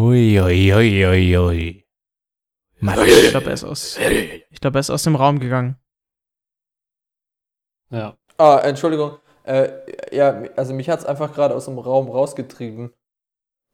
[0.00, 1.36] Matsch.
[1.38, 1.84] Ui.
[2.80, 3.08] Matsch.
[3.08, 3.98] Ich glaube, er ist aus.
[3.98, 5.76] Ich glaube, er ist aus dem Raum gegangen.
[7.90, 8.16] Ja.
[8.38, 9.18] Ah, Entschuldigung.
[9.44, 9.70] Äh,
[10.16, 12.92] ja, also mich hat es einfach gerade aus dem Raum rausgetrieben.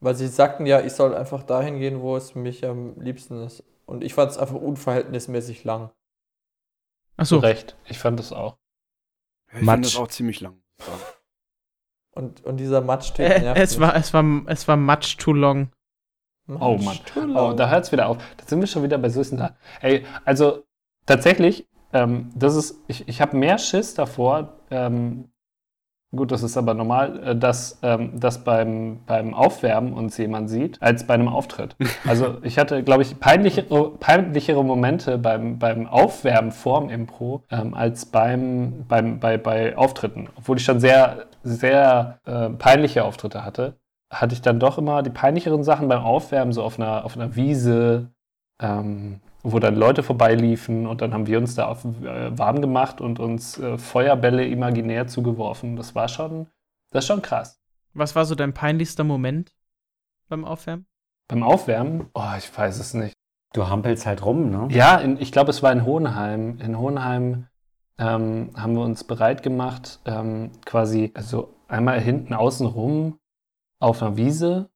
[0.00, 3.64] Weil sie sagten ja, ich soll einfach dahin gehen, wo es mich am liebsten ist.
[3.86, 5.90] Und ich fand es einfach unverhältnismäßig lang.
[7.16, 7.76] Achso, Zu Recht.
[7.86, 8.58] Ich fand das auch.
[9.48, 9.84] Ich fand Matsch.
[9.84, 10.62] das auch ziemlich lang.
[12.10, 13.80] Und, und dieser Matschtyp äh, nervt es, mich.
[13.80, 15.70] war, es, war, es war much too long.
[16.48, 16.98] Oh Mann.
[17.06, 18.18] Too Oh, da hört es wieder auf.
[18.36, 19.48] Da sind wir schon wieder bei süßen.
[19.80, 20.64] Ey, also
[21.04, 25.28] tatsächlich, ähm, das ist, ich, ich habe mehr Schiss davor, ähm,
[26.14, 30.80] gut, das ist aber normal, äh, dass, ähm, dass beim, beim Aufwärmen uns jemand sieht,
[30.80, 31.76] als bei einem Auftritt.
[32.06, 38.06] Also ich hatte, glaube ich, peinlichere, peinlichere Momente beim, beim Aufwärmen vorm Impro ähm, als
[38.06, 40.28] beim, beim, bei, bei Auftritten.
[40.36, 43.74] Obwohl ich schon sehr, sehr äh, peinliche Auftritte hatte
[44.20, 47.36] hatte ich dann doch immer die peinlicheren Sachen beim Aufwärmen, so auf einer, auf einer
[47.36, 48.10] Wiese,
[48.60, 53.00] ähm, wo dann Leute vorbeiliefen und dann haben wir uns da auf, äh, warm gemacht
[53.00, 55.76] und uns äh, Feuerbälle imaginär zugeworfen.
[55.76, 56.48] Das war schon,
[56.90, 57.60] das ist schon krass.
[57.94, 59.54] Was war so dein peinlichster Moment
[60.28, 60.86] beim Aufwärmen?
[61.28, 63.14] Beim Aufwärmen, oh, ich weiß es nicht.
[63.52, 64.68] Du hampelst halt rum, ne?
[64.70, 66.58] Ja, in, ich glaube, es war in Hohenheim.
[66.60, 67.46] In Hohenheim
[67.98, 73.18] ähm, haben wir uns bereit gemacht, ähm, quasi, also einmal hinten außen rum
[73.78, 74.70] auf einer Wiese.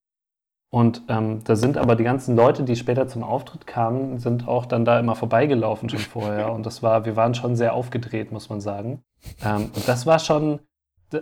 [0.73, 4.67] Und ähm, da sind aber die ganzen Leute, die später zum Auftritt kamen, sind auch
[4.67, 6.53] dann da immer vorbeigelaufen schon vorher.
[6.55, 9.03] Und das war, wir waren schon sehr aufgedreht, muss man sagen.
[9.45, 10.61] Ähm, und das war schon,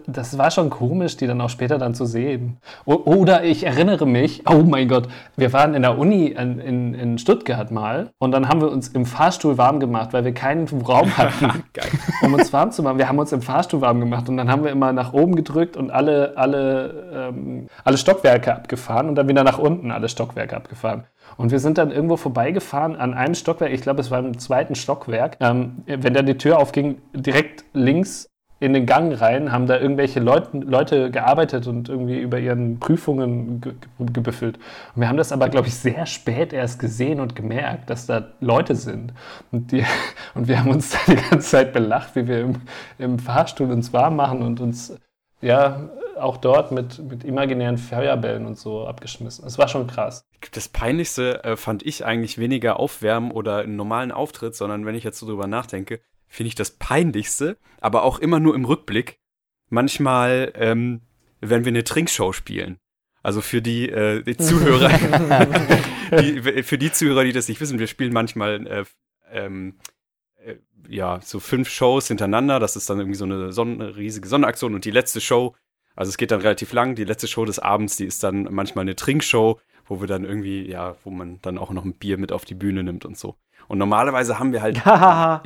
[0.07, 2.59] das war schon komisch, die dann auch später dann zu sehen.
[2.85, 7.19] Oder ich erinnere mich, oh mein Gott, wir waren in der Uni in, in, in
[7.19, 11.17] Stuttgart mal und dann haben wir uns im Fahrstuhl warm gemacht, weil wir keinen Raum
[11.17, 11.65] hatten,
[12.23, 12.99] um uns warm zu machen.
[12.99, 15.77] Wir haben uns im Fahrstuhl warm gemacht und dann haben wir immer nach oben gedrückt
[15.77, 21.05] und alle, alle, ähm, alle Stockwerke abgefahren und dann wieder nach unten alle Stockwerke abgefahren.
[21.37, 24.75] Und wir sind dann irgendwo vorbeigefahren an einem Stockwerk, ich glaube, es war im zweiten
[24.75, 25.37] Stockwerk.
[25.41, 28.29] Ähm, wenn dann die Tür aufging, direkt links
[28.61, 33.61] in den Gang rein, haben da irgendwelche Leute, Leute gearbeitet und irgendwie über ihren Prüfungen
[33.61, 34.59] ge ge gebüffelt.
[34.95, 38.29] Und wir haben das aber, glaube ich, sehr spät erst gesehen und gemerkt, dass da
[38.41, 39.13] Leute sind.
[39.53, 39.85] Und, die,
[40.35, 42.55] und wir haben uns da die ganze Zeit belacht, wie wir im,
[42.99, 44.97] im Fahrstuhl uns warm machen und uns
[45.41, 49.47] ja auch dort mit, mit imaginären Feuerbällen und so abgeschmissen.
[49.47, 50.25] Es war schon krass.
[50.53, 55.05] Das Peinlichste äh, fand ich eigentlich weniger Aufwärmen oder einen normalen Auftritt, sondern wenn ich
[55.05, 59.19] jetzt so drüber nachdenke, finde ich das Peinlichste, aber auch immer nur im Rückblick,
[59.69, 61.03] manchmal, ähm,
[61.41, 62.79] wenn wir eine Trinkshow spielen.
[63.23, 64.89] Also für die, äh, die Zuhörer,
[66.21, 68.85] die, für die Zuhörer, die das nicht wissen, wir spielen manchmal äh,
[69.31, 69.79] ähm,
[70.37, 70.57] äh,
[70.89, 72.61] ja, so fünf Shows hintereinander.
[72.61, 75.55] Das ist dann irgendwie so eine, Son eine riesige Sonderaktion und die letzte Show,
[75.97, 78.83] also es geht dann relativ lang, die letzte Show des Abends, die ist dann manchmal
[78.83, 82.31] eine Trinkshow, wo wir dann irgendwie, ja, wo man dann auch noch ein Bier mit
[82.31, 83.37] auf die Bühne nimmt und so.
[83.69, 85.43] Und normalerweise haben wir halt, ja,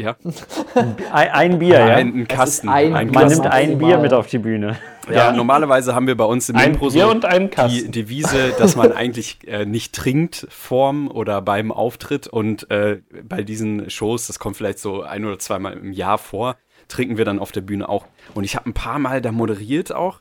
[1.13, 1.87] ein, ein Bier, ja.
[1.87, 2.69] einen, Kasten.
[2.69, 3.05] ein Bier.
[3.05, 3.43] Man Kasten.
[3.43, 4.79] nimmt ein Bier mit auf die Bühne.
[5.13, 7.91] Ja, normalerweise haben wir bei uns im Ein Impro Bier so und einen die.
[7.91, 13.91] Devise, dass man eigentlich äh, nicht trinkt vorm oder beim Auftritt und äh, bei diesen
[13.91, 16.57] Shows, das kommt vielleicht so ein oder zweimal im Jahr vor,
[16.87, 18.07] trinken wir dann auf der Bühne auch.
[18.35, 20.21] Und ich habe ein paar Mal da moderiert auch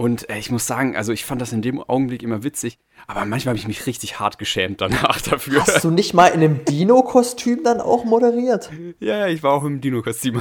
[0.00, 3.26] und äh, ich muss sagen, also ich fand das in dem Augenblick immer witzig, aber
[3.26, 5.60] manchmal habe ich mich richtig hart geschämt danach dafür.
[5.60, 8.70] Hast du nicht mal in einem Dino-Kostüm dann auch moderiert?
[8.98, 10.40] Ja, ja, ich war auch im Dino-Kostüm.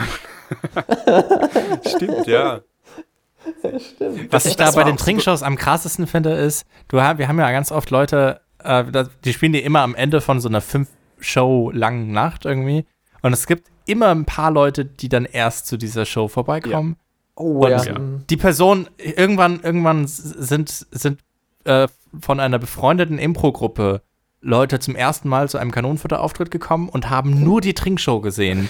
[1.86, 2.62] Stimmt, ja.
[3.58, 4.32] Stimmt.
[4.32, 7.28] Was ich da das bei den auch so- Trinkshows am krassesten finde, ist, du, wir
[7.28, 8.86] haben ja ganz oft Leute, äh,
[9.26, 10.88] die spielen die immer am Ende von so einer fünf
[11.20, 12.86] Show langen Nacht irgendwie.
[13.24, 16.96] Und es gibt immer ein paar Leute, die dann erst zu dieser Show vorbeikommen.
[17.40, 17.84] Oh ja.
[17.84, 17.98] ja.
[17.98, 18.26] mm.
[18.30, 21.20] Die Person, irgendwann, irgendwann sind, sind
[21.64, 21.88] äh,
[22.20, 24.02] von einer befreundeten Impro-Gruppe
[24.42, 28.70] Leute zum ersten Mal zu einem Kanonenfutter-Auftritt gekommen und haben nur die Trinkshow gesehen.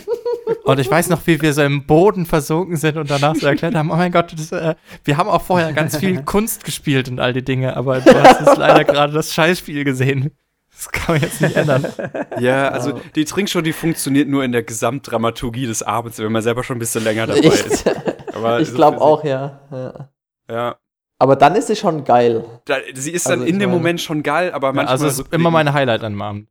[0.63, 3.75] Und ich weiß noch, wie wir so im Boden versunken sind und danach so erklärt
[3.75, 7.19] haben, oh mein Gott, das, äh, wir haben auch vorher ganz viel Kunst gespielt und
[7.19, 10.31] all die Dinge, aber du hast jetzt leider gerade das Scheißspiel gesehen.
[10.71, 11.85] Das kann man jetzt nicht ändern.
[12.39, 16.63] Ja, also die Trinkshow, die funktioniert nur in der Gesamtdramaturgie des Abends, wenn man selber
[16.63, 17.83] schon ein bisschen länger dabei ist.
[18.39, 19.59] Aber Ich glaube auch, ja.
[19.71, 20.09] ja.
[20.49, 20.75] Ja.
[21.19, 22.45] Aber dann ist sie schon geil.
[22.65, 24.93] Da, sie ist dann Also in dem meine- Moment schon geil, aber manchmal.
[24.93, 26.47] also es ist immer mein Highlight an Abend.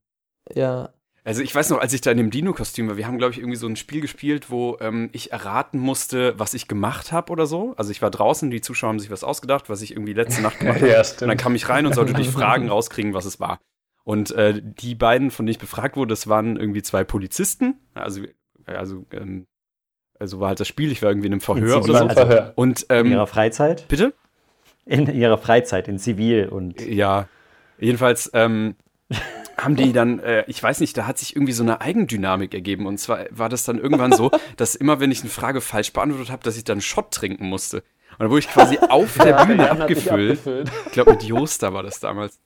[0.54, 0.90] Ja.
[1.24, 3.38] Also ich weiß noch, als ich da in dem Dino-Kostüm war, wir haben, glaube ich,
[3.38, 7.44] irgendwie so ein Spiel gespielt, wo ähm, ich erraten musste, was ich gemacht habe oder
[7.46, 7.74] so.
[7.76, 10.58] Also ich war draußen, die Zuschauer haben sich was ausgedacht, was ich irgendwie letzte Nacht
[10.60, 10.88] gemacht habe.
[10.90, 13.58] Ja, Und dann kam ich rein und sollte durch Fragen rauskriegen, was es war.
[14.04, 17.74] Und äh, die beiden, von denen ich befragt wurde, das waren irgendwie zwei Polizisten.
[17.92, 18.22] Also,
[18.64, 19.46] also, ähm,
[20.18, 22.14] also war halt das Spiel, ich war irgendwie in einem Verhör Zivil- oder so.
[22.14, 22.52] Verhör.
[22.56, 23.86] Und In ähm, ihrer Freizeit?
[23.88, 24.12] bitte?
[24.86, 26.80] In ihrer Freizeit, in Zivil und.
[26.80, 27.28] Ja,
[27.78, 28.74] jedenfalls ähm,
[29.56, 32.86] haben die dann, äh, ich weiß nicht, da hat sich irgendwie so eine Eigendynamik ergeben.
[32.86, 36.30] Und zwar war das dann irgendwann so, dass immer, wenn ich eine Frage falsch beantwortet
[36.30, 37.78] habe, dass ich dann einen Shot trinken musste.
[38.12, 40.38] Und dann wurde ich quasi auf der Bühne hat sich abgefüllt.
[40.38, 40.70] abgefüllt.
[40.86, 42.38] Ich glaube, mit Joster war das damals.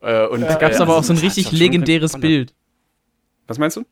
[0.00, 2.18] Äh, und, Da gab es äh, aber auch so ein richtig legendäres.
[2.18, 2.54] Bild.
[3.46, 3.84] Was meinst du?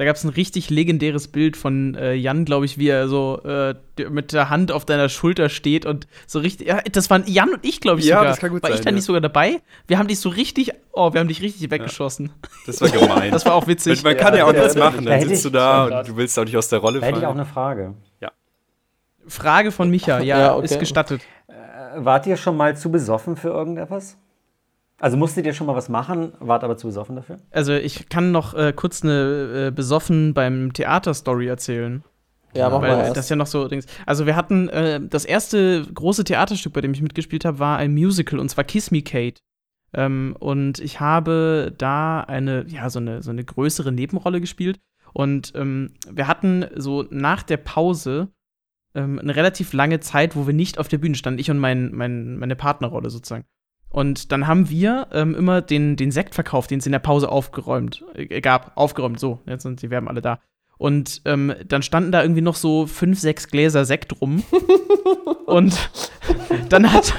[0.00, 3.42] Da gab es ein richtig legendäres Bild von äh, Jan, glaube ich, wie er so
[3.44, 3.74] äh,
[4.08, 6.68] mit der Hand auf deiner Schulter steht und so richtig.
[6.68, 8.30] Ja, das waren Jan und ich, glaube ich, Ja, sogar.
[8.30, 8.94] das kann gut war ich sein, da ja.
[8.94, 9.60] nicht sogar dabei?
[9.88, 10.72] Wir haben dich so richtig.
[10.92, 12.32] Oh, wir haben dich richtig weggeschossen.
[12.64, 13.30] Das war gemein.
[13.32, 14.02] Das war auch witzig.
[14.02, 15.04] man kann ja, auch nichts machen.
[15.04, 17.18] Dann sitzt du ich- da und du willst auch nicht aus der Rolle Da hätte
[17.18, 17.40] ich auch fallen.
[17.40, 17.94] eine Frage.
[19.28, 20.64] Frage von Micha, ja, Ja, okay.
[20.64, 21.20] ist gestattet.
[21.96, 24.16] Wart ihr schon mal zu besoffen für irgendetwas?
[25.00, 27.38] Also musstet ihr schon mal was machen, wart aber zu besoffen dafür?
[27.50, 32.04] Also, ich kann noch äh, kurz eine äh, besoffen beim Theater-Story erzählen.
[32.54, 33.16] Ja, mach Weil mal erst.
[33.16, 33.86] das ist ja noch so Dings.
[34.06, 37.92] Also wir hatten äh, das erste große Theaterstück, bei dem ich mitgespielt habe, war ein
[37.94, 39.40] Musical und zwar Kiss Me Kate.
[39.94, 44.80] Ähm, und ich habe da eine, ja, so eine, so eine größere Nebenrolle gespielt.
[45.12, 48.28] Und ähm, wir hatten so nach der Pause
[48.94, 51.92] ähm, eine relativ lange Zeit, wo wir nicht auf der Bühne standen, ich und mein,
[51.92, 53.44] mein, meine Partnerrolle sozusagen.
[53.90, 57.28] Und dann haben wir ähm, immer den, den Sekt verkauft, den es in der Pause
[57.28, 58.76] aufgeräumt äh, gab.
[58.76, 60.40] Aufgeräumt, so, jetzt sind die Werben alle da.
[60.78, 64.42] Und ähm, dann standen da irgendwie noch so fünf, sechs Gläser Sekt rum.
[65.46, 65.90] und
[66.70, 67.12] dann hat,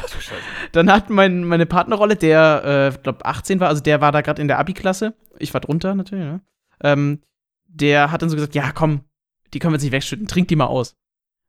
[0.72, 4.42] dann hat mein, meine Partnerrolle, der, äh, glaube 18 war, also der war da gerade
[4.42, 5.14] in der Abi-Klasse.
[5.38, 6.42] Ich war drunter natürlich, ne?
[6.84, 7.20] Ähm,
[7.68, 9.02] der hat dann so gesagt, ja, komm,
[9.54, 10.96] die können wir jetzt nicht wegschütten, trink die mal aus.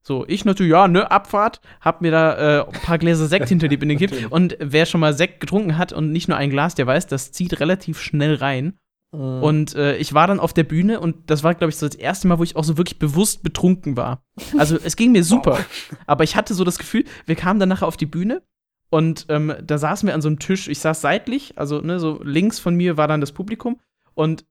[0.05, 3.69] So, ich natürlich, ja, ne, Abfahrt, hab mir da äh, ein paar Gläser Sekt hinter
[3.69, 4.27] die Binde gekippt.
[4.31, 7.31] Und wer schon mal Sekt getrunken hat und nicht nur ein Glas, der weiß, das
[7.31, 8.79] zieht relativ schnell rein.
[9.13, 9.43] Mhm.
[9.43, 11.95] Und äh, ich war dann auf der Bühne und das war, glaube ich, so das
[11.95, 14.25] erste Mal, wo ich auch so wirklich bewusst betrunken war.
[14.59, 15.59] Also es ging mir super.
[16.07, 18.43] Aber ich hatte so das Gefühl, wir kamen dann nachher auf die Bühne
[18.91, 20.69] und ähm, da saßen wir an so einem Tisch.
[20.69, 23.81] Ich saß seitlich, also ne, so links von mir war dann das Publikum.
[24.15, 24.45] Und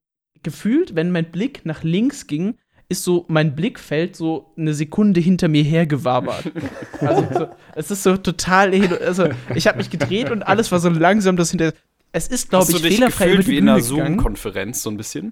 [0.44, 2.58] gefühlt, wenn mein Blick nach links ging,
[2.92, 6.52] ist so mein Blickfeld so eine Sekunde hinter mir hergewabert.
[7.00, 10.90] also so, es ist so total, also ich habe mich gedreht und alles war so
[10.90, 11.74] langsam das hinter.
[12.12, 14.16] Es ist, glaube ich, dich fehlerfrei über gefühlt die wie in einer Bühne gegangen.
[14.16, 15.32] Zoom-Konferenz so ein bisschen?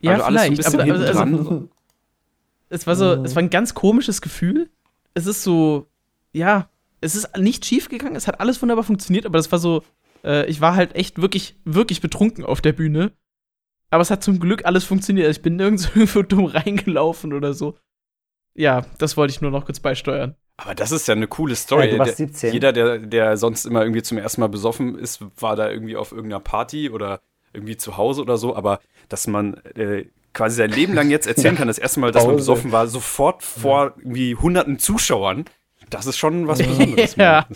[0.00, 0.56] Ja, also so vielleicht.
[0.56, 1.68] bisschen aber, hinten also, dran.
[2.70, 4.70] es war so, es war ein ganz komisches Gefühl.
[5.12, 5.88] Es ist so,
[6.32, 6.70] ja,
[7.02, 9.82] es ist nicht schief gegangen, es hat alles wunderbar funktioniert, aber das war so,
[10.24, 13.12] äh, ich war halt echt wirklich, wirklich betrunken auf der Bühne.
[13.90, 15.30] Aber es hat zum Glück alles funktioniert.
[15.30, 17.76] Ich bin nirgends irgendwo dumm reingelaufen oder so.
[18.54, 20.36] Ja, das wollte ich nur noch kurz beisteuern.
[20.56, 21.86] Aber das ist ja eine coole Story.
[21.86, 22.52] Ja, du warst Der- 17.
[22.52, 26.12] Jeder, der, der sonst immer irgendwie zum ersten Mal besoffen ist, war da irgendwie auf
[26.12, 27.20] irgendeiner Party oder
[27.52, 28.54] irgendwie zu Hause oder so.
[28.54, 32.26] Aber dass man äh, quasi sein Leben lang jetzt erzählen kann, das erste Mal, dass
[32.26, 35.46] man besoffen war, sofort vor irgendwie hunderten Zuschauern,
[35.88, 37.16] das ist schon was Besonderes.
[37.16, 37.46] Ja.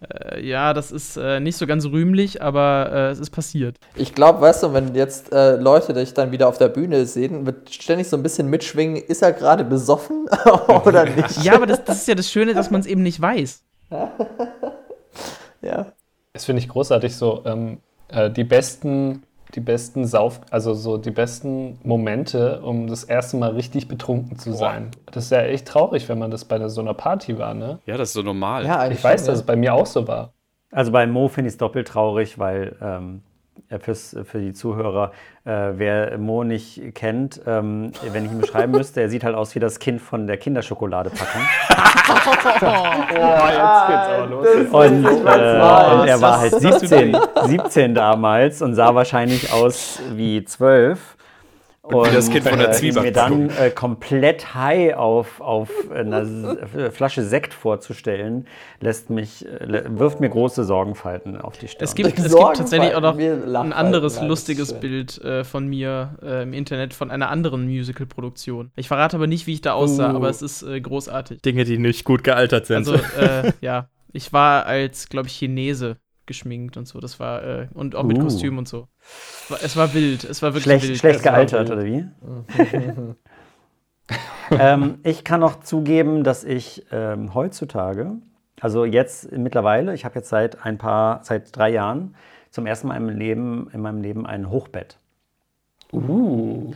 [0.00, 3.76] Äh, ja, das ist äh, nicht so ganz rühmlich, aber äh, es ist passiert.
[3.96, 7.44] Ich glaube, weißt du, wenn jetzt äh, Leute dich dann wieder auf der Bühne sehen,
[7.46, 10.26] wird ständig so ein bisschen mitschwingen, ist er gerade besoffen
[10.84, 11.44] oder nicht?
[11.44, 13.62] Ja, aber das, das ist ja das Schöne, dass man es eben nicht weiß.
[15.62, 15.92] Ja.
[16.32, 17.42] Das finde ich großartig so.
[17.44, 23.36] Ähm, äh, die besten, die besten Sauf, also so die besten Momente, um das erste
[23.36, 24.90] Mal richtig betrunken zu sein.
[25.12, 27.78] Das ist ja echt traurig, wenn man das bei einer, so einer Party war, ne?
[27.86, 28.64] Ja, das ist so normal.
[28.64, 30.32] Ja, Ich weiß, schon, dass es bei mir auch so war.
[30.72, 33.29] Also bei Mo finde ich es doppelt traurig, weil ähm, äh,
[33.80, 35.12] fürs, für die Zuhörer,
[35.44, 39.54] äh, wer Mo nicht kennt, ähm, wenn ich ihn beschreiben müsste, er sieht halt aus
[39.54, 41.42] wie das Kind von der Kinderschokoladepackung.
[42.12, 44.46] Oh, jetzt geht's aber los.
[44.70, 50.00] Und, äh, und er war halt das tut 17, 17 damals und sah wahrscheinlich aus
[50.12, 51.16] wie 12.
[51.92, 55.70] Und, wie das Kind von der äh, Zwieback- mir dann äh, komplett high auf, auf
[55.94, 58.46] eine S- Flasche Sekt vorzustellen,
[58.80, 61.84] lässt mich, äh, wirft mir große Sorgenfalten auf die Stirn.
[61.84, 64.72] Es gibt, es gibt tatsächlich auch noch ein anderes halt, das lustiges.
[64.80, 68.70] Bild äh, von mir äh, im Internet von einer anderen Musical-Produktion.
[68.76, 70.16] Ich verrate aber nicht, wie ich da aussah, Uh.
[70.16, 71.42] aber es ist äh, großartig.
[71.42, 72.76] Dinge, die nicht gut gealtert sind.
[72.76, 75.96] Also, äh, ja, ich war als, glaube ich, Chinese
[76.30, 77.00] geschminkt und so.
[77.00, 78.22] Das war, äh, und auch mit Uh.
[78.22, 78.86] Kostüm und so.
[79.00, 80.98] Es war, es war wild, es war wirklich schlecht, wild.
[80.98, 81.72] schlecht gealtert, wild.
[81.72, 83.16] oder wie?
[84.52, 88.12] ähm, ich kann auch zugeben, dass ich ähm, heutzutage,
[88.60, 92.14] also jetzt mittlerweile, ich habe jetzt seit ein paar, seit drei Jahren
[92.50, 94.98] zum ersten Mal in meinem Leben, in meinem Leben ein Hochbett.
[95.92, 96.72] Uh.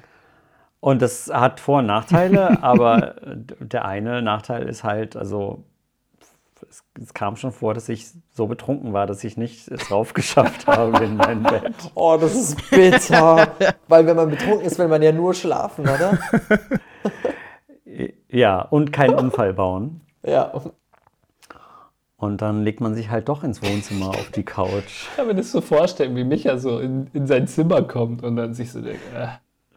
[0.81, 3.15] Und das hat Vor- und Nachteile, aber
[3.61, 5.63] der eine Nachteil ist halt, also
[7.01, 11.05] es kam schon vor, dass ich so betrunken war, dass ich nicht es raufgeschafft habe
[11.05, 11.75] in mein Bett.
[11.95, 13.49] Oh, das ist bitter.
[13.89, 16.19] Weil wenn man betrunken ist, will man ja nur schlafen, oder?
[18.35, 20.01] Ja, und keinen Unfall bauen.
[20.27, 20.53] Ja.
[22.17, 25.09] Und dann legt man sich halt doch ins Wohnzimmer auf die Couch.
[25.11, 28.35] Ich kann mir das so vorstellen, wie Micha so in, in sein Zimmer kommt und
[28.35, 29.29] dann sich so denkt, äh,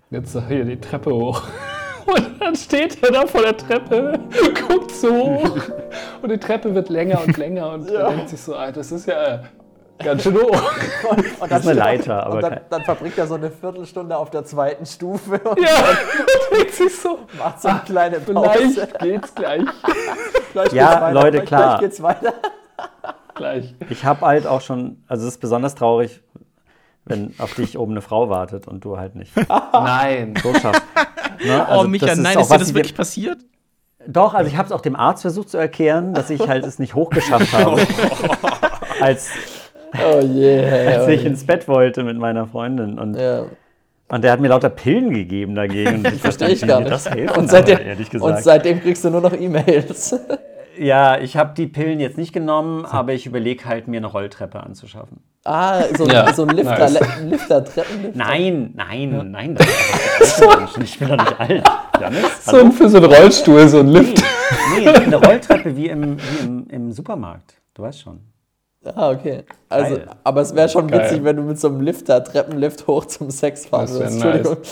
[0.09, 1.43] jetzt hier die Treppe hoch.
[2.07, 4.19] Und dann steht er da vor der Treppe,
[4.67, 5.57] guckt so hoch
[6.21, 9.07] und die Treppe wird länger und länger und er denkt sich so, ah, das ist
[9.07, 9.41] ja,
[10.03, 10.61] Ganz schön hoch.
[11.09, 13.33] Und, und dann Das ist eine er- Leiter, aber Und dann, dann verbringt er so
[13.33, 15.69] eine Viertelstunde auf der zweiten Stufe und Ja,
[16.55, 17.17] denkt sich so.
[17.37, 18.59] macht so eine kleine Pause.
[18.69, 19.63] Vielleicht geht's gleich.
[20.53, 21.61] Gleich Ja, geht's weiter, Leute, gleich, klar.
[21.69, 22.33] Gleich geht's weiter.
[23.33, 23.75] Gleich.
[23.89, 26.21] Ich habe halt auch schon, also es ist besonders traurig,
[27.05, 29.31] wenn auf dich oben eine Frau wartet und du halt nicht
[29.73, 30.35] Nein.
[30.43, 30.83] so schaffst.
[31.43, 31.65] Ne?
[31.69, 33.37] oh, Also Micha, das nein, auch, ist dir das ich wirklich passiert?
[34.07, 36.79] Doch, also ich habe es auch dem Arzt versucht zu erklären, dass ich halt es
[36.79, 37.81] nicht hochgeschafft habe.
[39.01, 39.29] als,
[39.93, 40.99] Oh yeah.
[40.99, 42.99] als ich ins Bett wollte mit meiner Freundin.
[42.99, 43.45] Und, ja.
[44.09, 45.97] und der hat mir lauter Pillen gegeben dagegen.
[45.97, 46.91] Und ich Verstehe ich gar nicht.
[46.91, 50.15] Das helfen, und, seitdem, aber, ehrlich und seitdem kriegst du nur noch E-Mails.
[50.77, 54.61] ja, ich habe die Pillen jetzt nicht genommen, aber ich überlege halt, mir eine Rolltreppe
[54.61, 55.19] anzuschaffen.
[55.49, 56.99] Ah, so, Ja, so ein Lifter, nice.
[57.23, 58.17] Lifter, Treppenlifter.
[58.17, 59.67] Nein, nein, nein, das
[60.19, 60.43] ist.
[60.83, 61.63] Ich bin doch nicht alt.
[62.01, 64.21] Janis, So ein, für so einen Rollstuhl, so ein Lift.
[64.77, 67.53] Nee, eine Rolltreppe wie im, wie im, im Supermarkt.
[67.73, 68.19] Du weißt schon.
[68.83, 69.43] Ah, okay.
[69.69, 70.07] Also, Geil.
[70.23, 71.05] aber es wäre schon Geil.
[71.05, 74.15] witzig, wenn du mit so einem Lifter, Treppenlift hoch zum Sex fahren würdest.
[74.23, 74.57] Entschuldigung.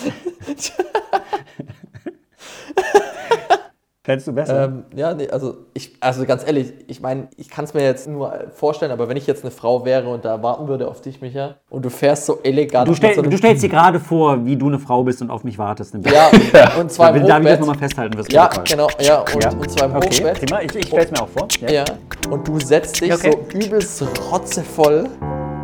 [4.06, 4.66] Fändest du besser?
[4.66, 8.08] Ähm, ja, nee, also ich, also ganz ehrlich, ich meine, ich kann es mir jetzt
[8.08, 11.22] nur vorstellen, aber wenn ich jetzt eine Frau wäre und da warten würde auf dich,
[11.22, 14.58] Micha, und du fährst so elegant du, stell, so du stellst dir gerade vor, wie
[14.58, 15.96] du eine Frau bist und auf mich wartest.
[15.96, 16.14] Im Bett.
[16.14, 17.60] ja, und zwar im Darf ich das Hochbett.
[17.62, 18.18] nochmal festhalten?
[18.20, 19.50] Wirst Ja, genau, ja, und, Ja.
[19.50, 20.40] und zwar im Okay, Hochbett.
[20.46, 20.62] prima.
[20.62, 21.48] Ich, ich stell's mir auch vor.
[21.62, 21.72] Ja.
[21.72, 21.86] Ja,
[22.30, 23.32] und du setzt dich Okay.
[23.52, 25.10] so übelst rotzevoll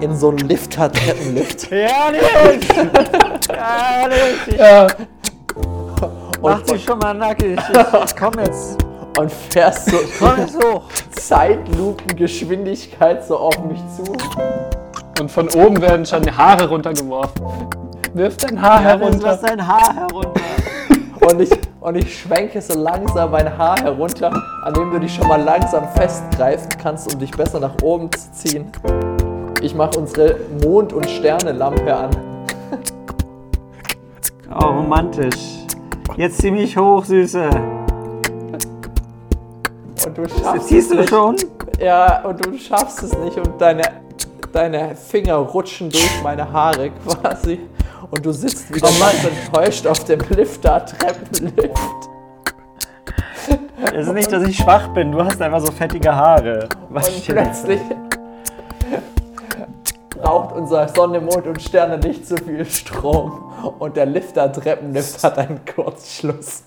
[0.01, 1.69] in so einen Lifter-Treppenlift.
[1.71, 2.73] Ja, nicht!
[2.75, 4.57] Ja, nicht!
[4.59, 4.87] Ja,
[6.41, 7.59] Mach dich schon mal nackig.
[7.59, 7.69] Ich,
[8.05, 8.77] ich komm jetzt.
[9.19, 10.83] und fährst so Komm jetzt hoch.
[11.11, 14.03] Zeitlupengeschwindigkeit so auf mich zu.
[15.21, 17.45] und von oben werden schon die Haare runtergeworfen.
[18.13, 19.39] Wirf dein Haar lass herunter.
[19.41, 20.31] dein Haar herunter.
[21.21, 24.31] Und ich, und ich schwenke so langsam mein Haar herunter,
[24.63, 28.31] an dem du dich schon mal langsam festgreifen kannst, um dich besser nach oben zu
[28.31, 28.71] ziehen.
[29.61, 32.09] Ich mache unsere Mond- und Sternenlampe an.
[34.51, 35.37] Oh, romantisch.
[36.17, 37.49] Jetzt zieh mich hoch, Süße.
[40.05, 41.09] Und du schaffst Siehst es du nicht.
[41.09, 41.35] schon?
[41.79, 43.83] Ja, und du schaffst es nicht und deine,
[44.51, 47.59] deine Finger rutschen durch meine Haare quasi.
[48.09, 51.77] Und du sitzt wieder ganz enttäuscht auf dem Lifter-Treppenlift.
[53.93, 55.11] Es ist nicht, dass ich schwach bin.
[55.11, 56.67] Du hast einfach so fettige Haare.
[56.89, 57.79] Was Und plötzlich
[60.21, 63.51] braucht unser Sonne, Mond und Sterne nicht so viel Strom.
[63.79, 66.63] Und der Lifter-Treppenlift hat einen Kurzschluss.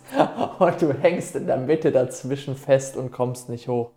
[0.59, 3.91] Und du hängst in der Mitte dazwischen fest und kommst nicht hoch.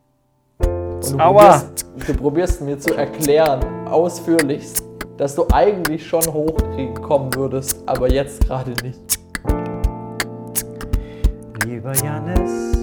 [0.60, 1.60] Und du, Aua.
[1.60, 4.84] probierst, du probierst mir zu erklären, ausführlichst,
[5.18, 9.20] dass du eigentlich schon hochkommen würdest, aber jetzt gerade nicht.
[11.66, 12.76] Lieber Janis,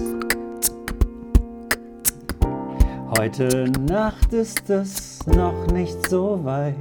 [3.17, 6.75] heute Nacht ist es noch nicht so weit.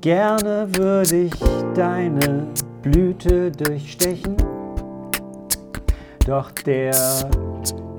[0.00, 1.34] Gerne würde ich
[1.74, 2.46] deine
[2.82, 4.36] Blüte durchstechen,
[6.26, 6.94] doch der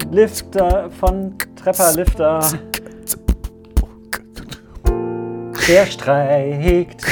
[0.09, 2.39] Lifter von Trepperlifter,
[5.67, 7.05] der streikt.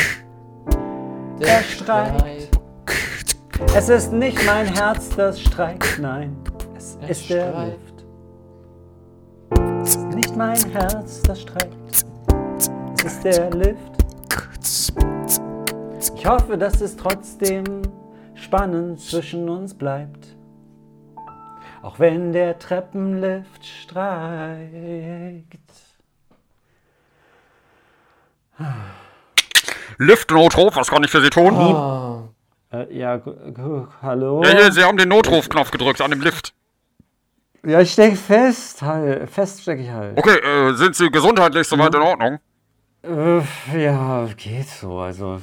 [1.39, 2.49] Der streikt.
[3.75, 6.35] Es ist nicht mein Herz, das streikt, nein,
[6.77, 7.67] es ist der streikt.
[7.67, 7.88] Lift.
[10.39, 13.77] Mein Herz, das streikt, es ist der Lift.
[16.15, 17.81] Ich hoffe, dass es trotzdem
[18.35, 20.37] spannend zwischen uns bleibt.
[21.81, 23.99] Auch wenn der Treppenlift streikt.
[29.97, 31.53] Lift-Notruf, was kann ich für Sie tun?
[31.53, 32.29] Ah,
[32.71, 33.19] Äh, ja,
[34.01, 34.41] hallo?
[34.45, 36.53] Ja, hier, Sie haben den Notrufknopf gedrückt an dem Lift.
[37.65, 39.29] Ja, ich steck fest, halt.
[39.29, 40.17] Fest stecke ich halt.
[40.17, 42.39] Okay, äh, sind Sie gesundheitlich soweit in Ordnung?
[43.03, 43.41] Äh,
[43.83, 44.99] ja, geht so.
[44.99, 45.41] Also,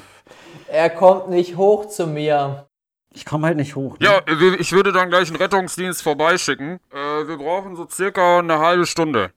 [0.69, 2.67] er kommt nicht hoch zu mir.
[3.13, 3.99] ich komme halt nicht hoch.
[3.99, 4.07] Ne?
[4.07, 6.81] Ja, äh, ich würde dann gleich einen Rettungsdienst vorbeischicken.
[6.93, 9.31] Äh, wir brauchen so circa eine halbe Stunde.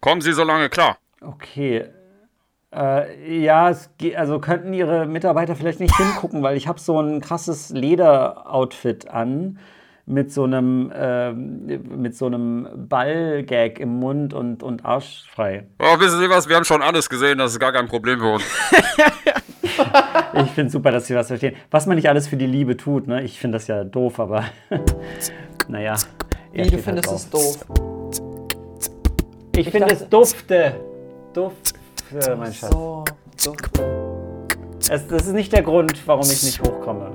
[0.00, 0.98] Kommen Sie so lange klar.
[1.20, 1.84] Okay.
[2.74, 7.00] Äh, ja, es geht, also könnten Ihre Mitarbeiter vielleicht nicht hingucken, weil ich habe so
[7.00, 9.58] ein krasses Lederoutfit an
[10.10, 15.66] mit so einem ähm, mit so einem Ballgag im Mund und und arschfrei.
[15.80, 18.32] Ja, wissen Sie was, wir haben schon alles gesehen, das ist gar kein Problem für
[18.34, 18.44] uns.
[20.34, 21.56] Ich finde super, dass Sie was verstehen.
[21.70, 23.22] Was man nicht alles für die Liebe tut, ne?
[23.22, 24.44] Ich finde das ja doof, aber
[25.68, 25.94] naja.
[26.52, 27.16] Wie, du halt findest drauf.
[27.16, 27.66] es doof?
[29.56, 30.74] Ich finde dachte- es dufte.
[31.32, 32.70] Dufte, mein Schatz.
[32.72, 33.04] So,
[33.36, 33.54] so.
[34.90, 37.10] Es, das ist nicht der Grund, warum ich nicht hochkomme.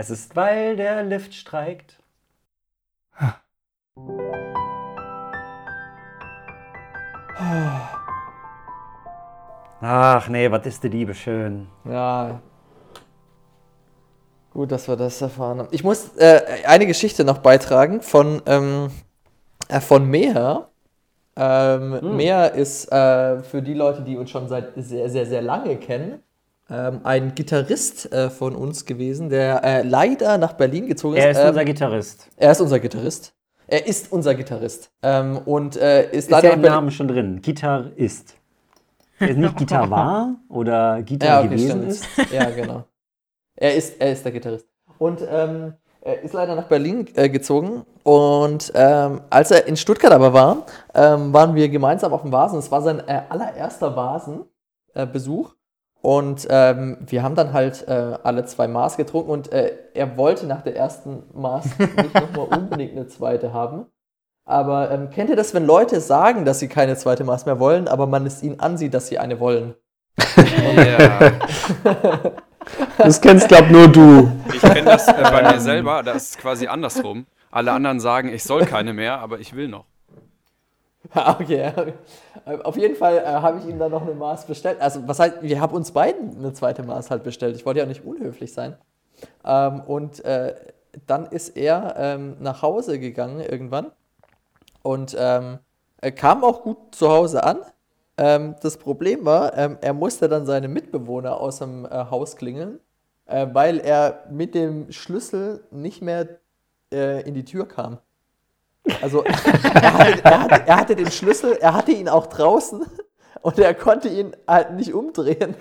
[0.00, 1.98] Es ist, weil der Lift streikt.
[9.80, 11.66] Ach nee, was ist die Liebe schön.
[11.84, 12.40] Ja.
[14.52, 15.68] Gut, dass wir das erfahren haben.
[15.72, 18.92] Ich muss äh, eine Geschichte noch beitragen von, ähm,
[19.68, 20.68] äh, von Meher.
[21.34, 25.76] Ähm, Meher ist äh, für die Leute, die uns schon seit sehr, sehr, sehr lange
[25.76, 26.22] kennen,
[26.70, 31.24] ähm, ein Gitarrist äh, von uns gewesen, der äh, leider nach Berlin gezogen ist.
[31.24, 32.28] Er ist Ähm, unser Gitarrist.
[32.36, 33.34] er ist unser Gitarrist.
[33.66, 34.90] Er ist unser Gitarrist.
[35.02, 36.72] Ähm, und äh, ist, Ist leider ja nach im.
[36.72, 37.40] Namen schon drin.
[37.42, 38.34] Gitarrist.
[39.18, 41.88] Er ist nicht Gitar war oder Gitar Ja, okay, gewesen stimmt.
[41.88, 42.06] ist.
[42.32, 42.84] Ja, genau.
[43.56, 44.66] Er ist, er ist der Gitarrist.
[44.98, 47.84] Und ähm, er ist leider nach Berlin äh, gezogen.
[48.04, 50.64] Und ähm, als er in Stuttgart aber war,
[50.94, 52.58] ähm, waren wir gemeinsam auf dem Vasen.
[52.58, 55.54] Es war sein äh, allererster Vasenbesuch.
[56.08, 59.30] Und ähm, wir haben dann halt äh, alle zwei Maß getrunken.
[59.30, 63.84] Und äh, er wollte nach der ersten Maß nicht nochmal unbedingt eine zweite haben.
[64.46, 67.88] Aber ähm, kennt ihr das, wenn Leute sagen, dass sie keine zweite Maß mehr wollen,
[67.88, 69.74] aber man es ihnen ansieht, dass sie eine wollen?
[70.76, 71.32] Ja.
[72.96, 74.32] Das kennst, glaub nur du.
[74.54, 77.26] Ich kenne das äh, bei mir selber, das ist quasi andersrum.
[77.50, 79.84] Alle anderen sagen, ich soll keine mehr, aber ich will noch.
[81.14, 81.72] Okay,
[82.46, 82.56] ja.
[82.64, 84.80] auf jeden Fall äh, habe ich ihm dann noch eine Maß bestellt.
[84.80, 87.56] Also, was heißt, wir haben uns beiden eine zweite Maß halt bestellt.
[87.56, 88.76] Ich wollte ja nicht unhöflich sein.
[89.44, 90.54] Ähm, und äh,
[91.06, 93.90] dann ist er ähm, nach Hause gegangen irgendwann
[94.82, 95.58] und ähm,
[96.16, 97.58] kam auch gut zu Hause an.
[98.16, 102.80] Ähm, das Problem war, ähm, er musste dann seine Mitbewohner aus dem äh, Haus klingeln,
[103.26, 106.26] äh, weil er mit dem Schlüssel nicht mehr
[106.92, 107.98] äh, in die Tür kam.
[109.02, 112.84] Also er hatte, er, hatte, er hatte den Schlüssel, er hatte ihn auch draußen
[113.42, 115.54] und er konnte ihn halt nicht umdrehen.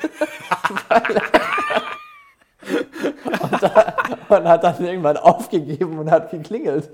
[3.42, 3.94] Und, da,
[4.30, 6.90] und hat dann irgendwann aufgegeben und hat geklingelt.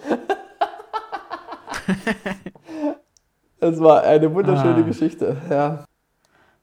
[3.59, 4.81] Es war eine wunderschöne Ah.
[4.81, 5.37] Geschichte.
[5.49, 5.85] Ja.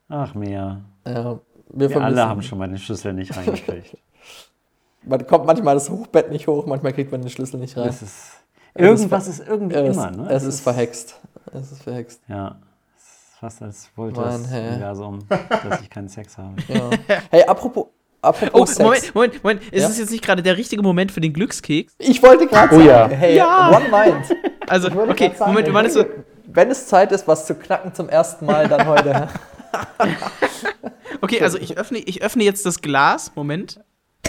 [0.09, 0.81] Ach mehr.
[1.07, 1.39] ja
[1.73, 3.97] wir Wir alle haben schon mal den Schlüssel nicht reingekriegt.
[5.03, 7.87] Man kommt manchmal das Hochbett nicht hoch, manchmal kriegt man den Schlüssel nicht rein.
[7.87, 8.33] Das ist,
[8.75, 10.29] irgendwas ist irgendwie es, immer, ne?
[10.31, 11.17] es ist verhext.
[11.53, 12.21] Es ist verhext.
[12.29, 12.57] Ja.
[12.97, 14.37] Es ist fast als wollte das.
[14.47, 16.55] Universum, dass ich keinen Sex habe.
[16.69, 16.91] Ja.
[17.31, 17.87] Hey, apropos,
[18.23, 18.79] apropos Oh, Sex.
[18.81, 19.63] Moment, Moment, Moment.
[19.73, 19.89] Ist Ja?
[19.89, 21.95] es jetzt nicht gerade der richtige Moment für den Glückskeks?
[21.99, 23.17] Ich wollte gerade Oh sagen, ja.
[23.19, 23.77] hey, Ja.
[23.77, 24.37] one mind.
[24.69, 26.05] Also, okay, sagen, Moment, wann ist so.
[26.47, 29.29] Wenn es Zeit ist, was zu knacken zum ersten Mal, dann heute.
[31.21, 33.33] Okay, also ich öffne, ich öffne jetzt das Glas.
[33.35, 33.81] Moment.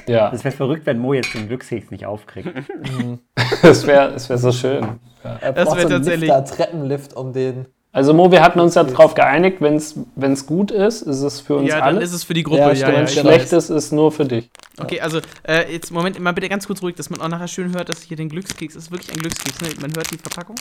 [0.08, 2.50] Ja, Es wäre verrückt, wenn Mo jetzt den Glückskeks nicht aufkriegt.
[3.62, 5.00] das wäre das wär so schön.
[5.24, 7.66] Er Das braucht so einen tatsächlich- Lifter, Treppenlift, um den.
[7.94, 11.58] Also Mo, wir hatten uns ja darauf geeinigt, wenn es gut ist, ist es für
[11.58, 11.96] uns Ja, alle.
[11.96, 12.60] dann ist es für die Gruppe.
[12.62, 13.28] Ja, Ja, ja, wenn es genau.
[13.30, 14.50] schlecht ist, ist nur für dich.
[14.80, 17.76] Okay, also äh, jetzt Moment, mal bitte ganz kurz ruhig, dass man auch nachher schön
[17.76, 19.60] hört, dass hier den Glückskeks ist wirklich ein Glückskeks.
[19.62, 19.68] Ne?
[19.82, 20.56] Man hört die Verpackung.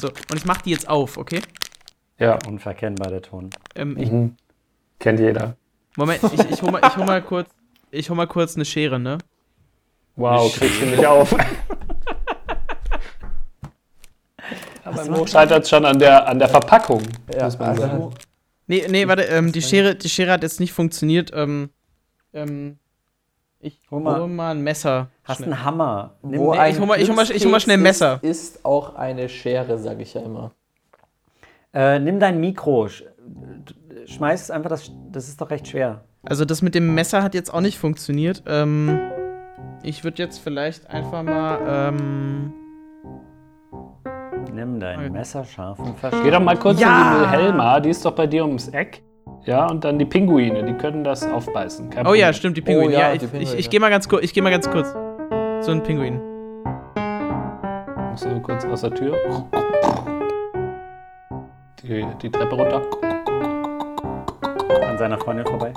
[0.00, 1.40] So, und ich mache die jetzt auf, okay?
[2.18, 3.50] Ja, Unverkennbar der Ton.
[3.74, 4.36] Ähm, ich, mhm.
[4.98, 5.56] kennt jeder.
[5.96, 7.48] Moment, ich, ich hol mal, ich hol mal kurz,
[7.90, 9.18] ich hol mal kurz eine Schere, ne?
[10.16, 11.34] Wow, kriegst du nicht auf.
[14.84, 17.02] Aber Mo scheitert schon an der, an der Verpackung,
[17.34, 18.10] Ja, muss man also- sagen.
[18.66, 21.30] Nee, nee, warte, ähm, die Schere, die Schere hat jetzt nicht funktioniert.
[21.34, 21.68] Ähm,
[22.32, 22.78] ähm,
[23.60, 25.08] ich Hol hol mal- mal, ein Messer.
[25.22, 25.52] Hast Schnell.
[25.52, 26.14] einen Hammer.
[26.22, 27.82] Nimm Wo Nee, ein ich hol mal- ich hol mal- ich hol mal schnell ein
[27.82, 28.18] Messer.
[28.22, 30.52] Ist, ist auch eine Schere, sage ich ja immer.
[31.74, 32.88] Äh, nimm dein Mikro.
[34.06, 36.04] Sch schmeiß es einfach, das, das ist doch recht schwer.
[36.24, 38.42] Also das mit dem Messer hat jetzt auch nicht funktioniert.
[38.46, 38.98] Ähm,
[39.82, 41.58] ich würde jetzt vielleicht einfach mal,
[41.92, 42.52] ähm,
[44.52, 45.10] Nimm deinen Okay.
[45.10, 46.32] messerscharfen Geh Verstand.
[46.32, 47.16] doch mal kurz Ja!
[47.16, 49.02] in die Wilhelma, die ist doch bei dir ums Eck.
[49.44, 51.90] Ja, und dann die Pinguine, die können das aufbeißen.
[51.90, 52.92] Kein oh ja, stimmt, die Pinguine.
[52.92, 53.42] ja, ja, die ich, Pinguine.
[53.54, 54.92] ich, ich gehe mal ganz kurz, ich gehe mal ganz kurz.
[55.66, 56.20] So ein Pinguin.
[58.10, 59.16] Musst du kurz aus der Tür.
[61.82, 62.82] Die, die Treppe runter.
[64.82, 65.72] An seiner Freundin vorbei.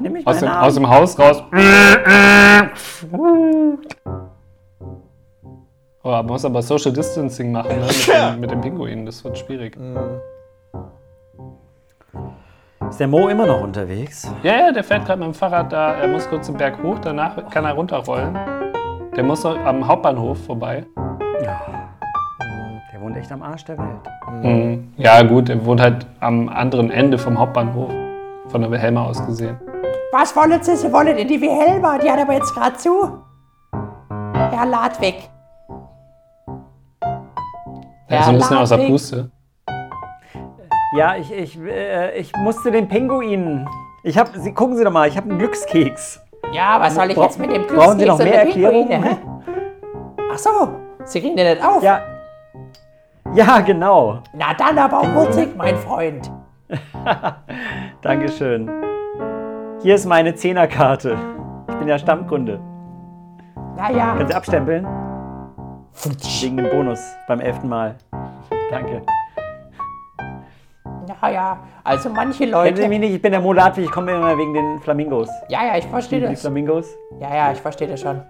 [0.00, 0.64] Nimm mich Aus dem, Arm.
[0.64, 1.42] aus dem Haus raus.
[6.06, 7.86] Oh, man muss aber Social Distancing machen ne?
[7.86, 9.06] mit, den, mit den Pinguinen.
[9.06, 9.74] Das wird schwierig.
[12.90, 14.30] Ist der Mo immer noch unterwegs?
[14.42, 15.94] Ja, ja, der fährt gerade mit dem Fahrrad da.
[15.94, 18.38] Er muss kurz den Berg hoch, danach kann er runterrollen.
[19.16, 20.84] Der muss am Hauptbahnhof vorbei.
[20.94, 21.73] Wohnt
[23.24, 24.42] echt am Arsch der Welt.
[24.42, 24.92] Mhm.
[24.98, 27.90] Ja, gut, er wohnt halt am anderen Ende vom Hauptbahnhof.
[28.48, 29.58] Von der Wilhelma aus gesehen.
[30.12, 30.76] Was wollen Sie?
[30.76, 32.90] Sie wollen in die Wilhelma, die hat aber jetzt gerade zu.
[33.72, 35.30] Ja, lad weg.
[38.06, 38.60] Er ist so ein bisschen Ladweg.
[38.60, 39.30] außer Puste.
[40.96, 43.66] Ja, ich, ich, äh, ich musste den Pinguin.
[44.04, 46.20] Ich hab, Sie, gucken Sie doch mal, ich habe einen Glückskeks.
[46.52, 49.18] Ja, was soll ich jetzt mit dem Brauchen Sie noch Glückskeks mehr der Erklärungen?
[50.30, 50.50] Ach so,
[51.04, 51.82] Sie kriegen den nicht auf?
[51.82, 52.13] Ja.
[53.34, 54.18] Ja, genau.
[54.32, 56.30] Na dann aber mutig, mein Freund.
[58.02, 58.70] Dankeschön.
[59.82, 61.16] Hier ist meine Zehnerkarte.
[61.68, 62.60] Ich bin ja Stammkunde.
[63.76, 64.86] Naja, Können Sie abstempeln?
[66.40, 67.96] Wegen dem Bonus beim elften Mal.
[68.70, 69.02] Danke.
[71.20, 72.88] naja, also manche Kennen Sie Leute.
[72.88, 73.14] mich nicht?
[73.14, 73.84] Ich bin der Molatwig.
[73.86, 75.28] Ich komme immer wegen den Flamingos.
[75.48, 76.40] Ja, ja, ich verstehe Die das.
[76.40, 76.94] Flamingos?
[77.20, 78.22] Ja, ja, ich verstehe das schon.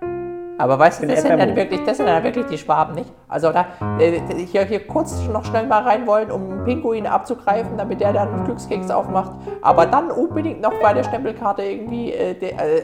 [0.56, 3.12] Aber weißt du, das sind, dann wirklich, das sind dann wirklich die Schwaben, nicht?
[3.28, 3.66] Also da
[3.98, 8.12] äh, hier, hier kurz noch schnell mal rein wollen, um einen Pinguin abzugreifen, damit der
[8.12, 9.32] dann einen Glückskeks aufmacht.
[9.62, 12.12] Aber dann unbedingt noch bei der Stempelkarte irgendwie.
[12.12, 12.82] Äh, de, äh,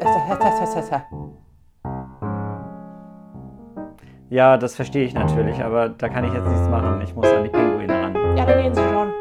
[4.30, 7.00] Ja, das verstehe ich natürlich, aber da kann ich jetzt nichts machen.
[7.04, 8.36] Ich muss an die Pinguine ran.
[8.36, 9.12] ja, dann gehen sie schon.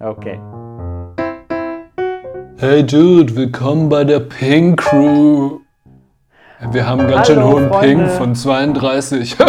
[0.00, 0.40] Okay.
[2.58, 5.59] Hey Dude, willkommen bei der Pink Crew.
[6.70, 8.04] Wir haben ganz schön Hallo, hohen Freunde.
[8.04, 9.36] Ping von 32.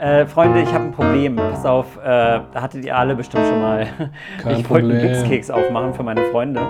[0.00, 1.34] Äh, Freunde, ich habe ein Problem.
[1.34, 3.84] Pass auf, äh, hattet ihr alle bestimmt schon mal.
[4.40, 5.00] Kein ich wollte einen.
[5.00, 6.60] Glückskeks aufmachen für meine Freunde.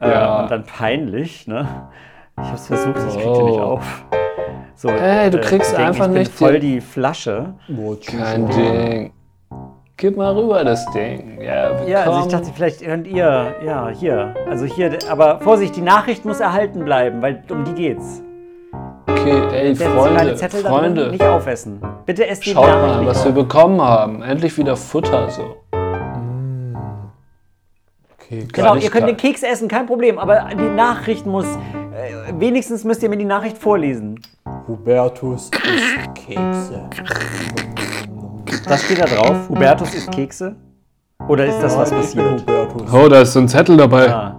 [0.00, 0.42] Äh, Ja.
[0.42, 1.66] Und dann peinlich, ne?
[2.40, 3.62] Ich habe es versucht, ich krieg den nicht Oh.
[3.62, 4.04] auf.
[4.76, 7.54] So, Ey, du äh, kriegst einfach ich bin nicht voll die- die Flasche.
[8.06, 9.12] Kein Ding.
[10.00, 11.40] Gib mal rüber das Ding.
[11.42, 11.88] Ja, willkommen.
[11.88, 14.32] Ja, also ich dachte, vielleicht könnt ihr, ja, hier.
[14.48, 18.22] Also hier, aber Vorsicht, die Nachricht muss erhalten bleiben, weil um die geht's.
[19.08, 21.10] okay, ey, Freunde, Zettel Freunde.
[21.10, 21.82] nicht aufessen.
[22.06, 23.24] Bitte esst die Schaut Nachricht mal, was auf.
[23.24, 24.22] wir bekommen haben.
[24.22, 25.56] Endlich wieder Futter so.
[28.20, 32.84] Okay, Genau, ihr könnt den Keks essen, kein Problem, aber die Nachricht muss, äh, wenigstens
[32.84, 34.20] müsst ihr mir die Nachricht vorlesen.
[34.68, 36.88] Hubertus isst Kekse.
[38.66, 39.48] Was steht da drauf?
[39.48, 40.56] Hubertus isst Kekse?
[41.26, 42.42] Oder ist das was passiert?
[42.42, 42.92] Hubertus.
[42.92, 44.08] Oh, da ist so ein Zettel dabei.
[44.12, 44.36] Ah.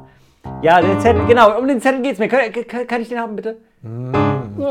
[0.62, 2.28] Ja, der Zettel, genau, um den Zettel geht's mir.
[2.28, 3.58] Kann, kann, kann ich den haben, bitte?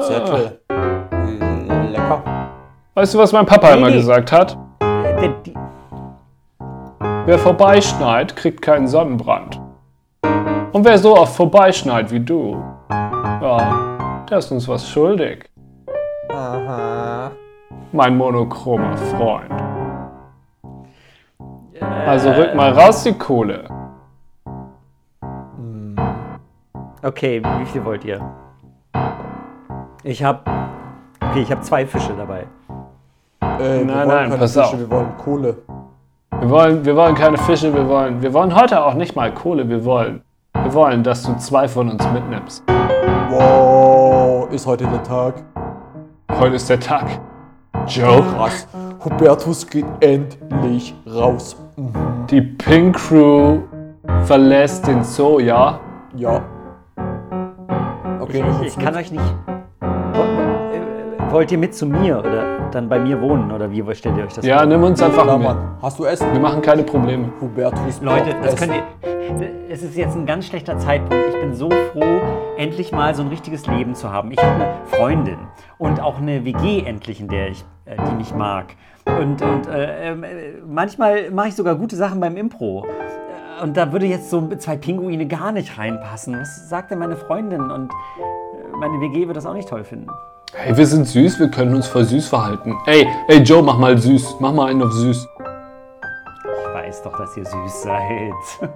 [0.06, 0.60] Zettel.
[1.90, 2.22] Lecker.
[2.94, 3.96] Weißt du, was mein Papa Nee, immer nee.
[3.96, 4.56] gesagt hat?
[4.80, 5.54] Äh, Der, die,
[7.26, 9.60] Wer vorbeischneit, kriegt keinen Sonnenbrand.
[10.72, 12.56] Und wer so oft vorbeischneit wie du,
[12.90, 15.44] ja, der ist uns was schuldig.
[16.30, 17.30] Aha.
[17.92, 19.52] Mein monochromer Freund.
[22.06, 23.64] Also rück mal raus die Kohle.
[27.02, 28.20] okay, wie viel wollt ihr?
[30.02, 30.48] Ich hab,
[31.20, 32.46] okay, ich habe zwei Fische dabei.
[33.40, 34.78] Äh, wir Nein, wollen nein, keine pass Fische, auf.
[34.78, 35.56] wir wollen Kohle.
[36.40, 39.68] Wir wollen, wir wollen keine Fische, wir wollen, wir wollen heute auch nicht mal Kohle,
[39.68, 40.22] wir wollen,
[40.54, 42.62] wir wollen, dass du zwei von uns mitnimmst.
[43.30, 45.42] Wow, ist heute der Tag.
[46.38, 47.06] Heute ist der Tag.
[47.86, 48.66] Joe, Krass.
[49.04, 51.56] Hubertus geht endlich raus.
[51.76, 51.92] Mhm.
[52.30, 53.58] die Pink Crew
[54.24, 55.78] verlässt den Zoo, ja?
[56.16, 56.42] Ja.
[58.20, 59.34] Okay, Ich, ich kann euch nicht.
[59.80, 64.24] Wo- Wollt ihr mit zu mir oder dann bei mir wohnen oder wie stellt ihr
[64.24, 64.66] euch das Ja, vor?
[64.66, 65.46] nimm uns einfach mit.
[65.46, 65.76] Mann.
[65.82, 66.32] Hast du Essen?
[66.32, 67.30] Wir machen keine Probleme.
[67.40, 68.00] Hubertus.
[68.02, 68.82] Leute, das könnt ihr.
[69.70, 71.22] Es ist jetzt ein ganz schlechter Zeitpunkt.
[71.34, 72.20] Ich bin so froh,
[72.56, 74.32] endlich mal so ein richtiges Leben zu haben.
[74.32, 75.38] Ich habe eine Freundin
[75.76, 78.74] und auch eine WG endlich, in der ich, äh, die mich mag.
[79.06, 80.28] Und, und äh, ähm, äh,
[80.66, 82.84] manchmal mache ich sogar gute Sachen beim Impro.
[82.86, 86.38] Äh, Und da würde jetzt so zwei Pinguine gar nicht reinpassen.
[86.40, 87.70] Was sagt denn meine Freundin?
[87.70, 90.08] Und äh, meine WG wird das auch nicht toll finden.
[90.54, 92.74] Hey, wir sind süß, wir können uns voll süß verhalten.
[92.86, 94.36] Ey, ey Joe, mach mal süß.
[94.40, 95.28] Mach mal einen auf süß.
[96.44, 98.32] Ich weiß doch, dass ihr süß seid.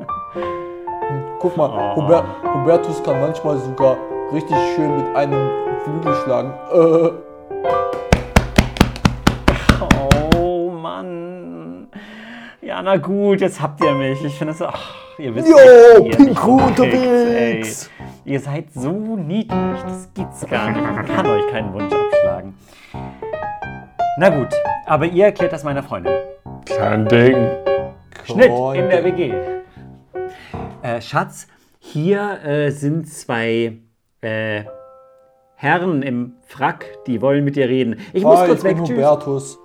[1.41, 1.97] Guck mal, Oh.
[2.03, 3.97] Huber Hubertus kann manchmal sogar
[4.33, 5.51] richtig schön mit einem
[5.85, 6.53] Flügel schlagen.
[6.73, 7.11] Äh,
[10.39, 11.89] Oh Mann.
[12.61, 14.23] Ja, na gut, jetzt habt ihr mich.
[14.25, 14.67] Ich finde es so.
[14.67, 15.47] Ach, ihr wisst
[16.17, 17.91] Pingu rumkriegt, unterwegs.
[17.99, 18.02] ey.
[18.25, 19.83] Ihr seid so niedlich.
[19.85, 21.09] Das gibt's gar nicht.
[21.09, 22.55] Ich kann euch keinen Wunsch abschlagen.
[24.19, 24.55] Na gut,
[24.87, 26.13] aber ihr erklärt das meiner Freundin.
[26.65, 27.51] Kein Ding.
[28.25, 29.35] Schnitt in der WG.
[30.83, 31.49] Äh, Schatz,
[31.79, 33.79] hier äh, sind zwei
[34.21, 34.65] äh,
[35.57, 38.01] Herren im Frack, die wollen mit dir reden.
[38.13, 38.87] Ich muss Hi, kurz ich bin weg.
[38.87, 38.97] Tschüss.
[38.97, 39.59] Hubertus.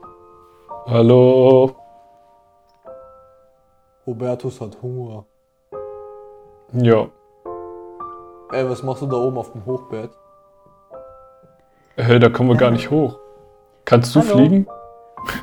[0.87, 1.75] Hallo.
[4.05, 5.25] Hubertus hat Hunger.
[6.73, 7.07] Ja.
[8.51, 10.11] Ey, was machst du da oben auf dem Hochbett?
[11.97, 13.17] Hey, da kommen wir gar nicht hoch.
[13.85, 14.35] Kannst du Hallo?
[14.37, 14.67] fliegen,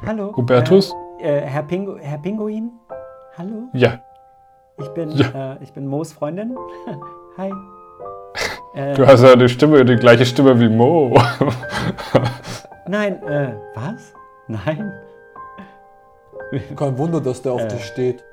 [0.07, 0.35] Hallo.
[0.37, 0.93] Hubertus?
[1.21, 2.71] Äh, äh, Herr, Pingu Herr Pinguin?
[3.37, 3.69] Hallo?
[3.73, 3.99] Ja.
[4.79, 5.55] Ich bin, Ja.
[5.55, 6.57] äh, ich bin Moos Freundin.
[7.39, 7.53] Hi.
[8.75, 11.17] Äh, Du hast ja die Stimme, die gleiche Stimme wie Mo.
[12.89, 14.13] nein, äh, was?
[14.49, 14.93] Nein?
[16.75, 17.69] Kein Wunder, dass der auf Äh.
[17.69, 18.25] dich steht.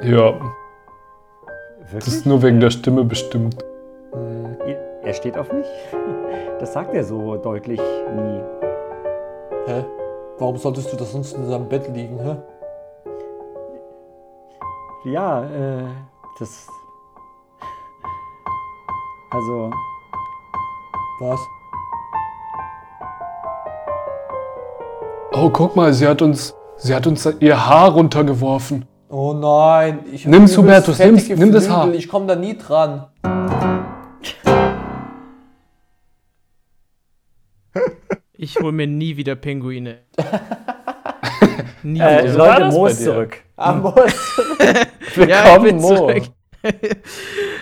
[0.00, 0.32] ja,
[1.88, 2.14] das Wirklich?
[2.14, 3.56] ist nur wegen der Stimme bestimmt.
[4.66, 5.66] Ihr- Er steht auf mich?
[6.60, 8.40] Das sagt er so deutlich nie.
[9.66, 9.84] Hä?
[10.38, 12.36] Warum solltest du das sonst in seinem Bett liegen, hä?
[15.04, 15.84] Ja, äh,
[16.40, 16.66] das.
[19.30, 19.70] Also,
[21.20, 21.38] Was?
[25.32, 28.84] Oh, guck mal, sie hat uns, sie hat uns ihr Haar runtergeworfen.
[29.10, 30.00] Oh nein.
[30.12, 31.92] Ich Nimm's, Hubertus, nimm's, nimm das Haar.
[31.94, 33.06] Ich komme da nie dran.
[38.36, 39.98] Ich hole mir nie wieder Pinguine.
[41.82, 42.38] nie äh, wieder.
[42.38, 43.04] war Leute, Moos dir?
[43.04, 43.36] zurück.
[43.56, 43.94] Ah, muss.
[45.16, 45.96] Ja, ich bin Mo.
[45.96, 46.22] zurück.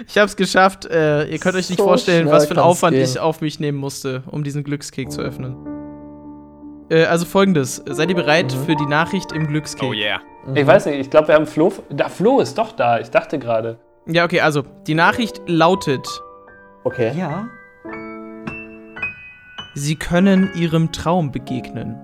[0.08, 0.84] ich hab's geschafft.
[0.86, 3.04] Äh, ihr könnt euch nicht So vorstellen, was für einen Aufwand gehen.
[3.04, 5.75] ich auf mich nehmen musste, um diesen Glückskeks zu öffnen.
[6.88, 7.82] Äh, also folgendes.
[7.88, 8.64] Seid ihr bereit Mhm.
[8.64, 9.86] für die Nachricht im Glückskeks?
[9.86, 10.20] Oh yeah.
[10.54, 11.72] Ich weiß nicht, ich glaube, wir haben Flo.
[11.90, 13.00] Da, Flo ist doch da.
[13.00, 13.78] Ich dachte gerade.
[14.06, 16.06] Ja, okay, also die Nachricht lautet:
[16.84, 17.12] Okay.
[17.18, 17.48] Ja.
[19.74, 21.96] Sie können ihrem Traum begegnen.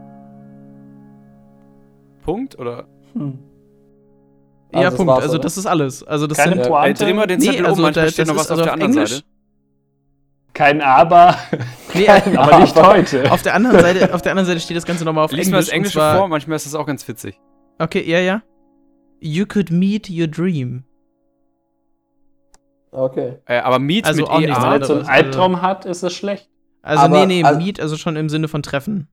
[2.25, 2.85] Punkt oder?
[3.15, 5.13] ja, Also das Punkt.
[5.13, 5.39] also oder?
[5.43, 6.03] das ist alles.
[6.05, 8.11] Also das Keine sind Pointe, Ey, dreh mal den Nee, Zettel also um, manchmal da-
[8.13, 9.11] steht noch was ist auf also der anderen Englisch.
[9.11, 9.25] Seite.
[10.55, 11.37] Kein Aber.
[11.95, 13.31] nee, aber nicht heute.
[13.33, 15.57] auf der anderen Seite, auf der anderen Seite steht das Ganze nochmal auf Lies mal
[15.59, 15.67] Englisch.
[15.67, 17.41] das Englische und zwar, vor, manchmal ist das auch ganz witzig.
[17.79, 18.43] Okay, ja, ja.
[19.21, 20.85] You could meet your dream.
[22.91, 23.39] Okay.
[23.47, 24.47] Äh, aber Meet Also mit auch EA.
[24.47, 26.49] nichts Wenn man jetzt so einen also- Albtraum hat, ist es schlecht.
[26.83, 29.09] Also Aber- nee, nee, also- meet, also schon im Sinne von treffen.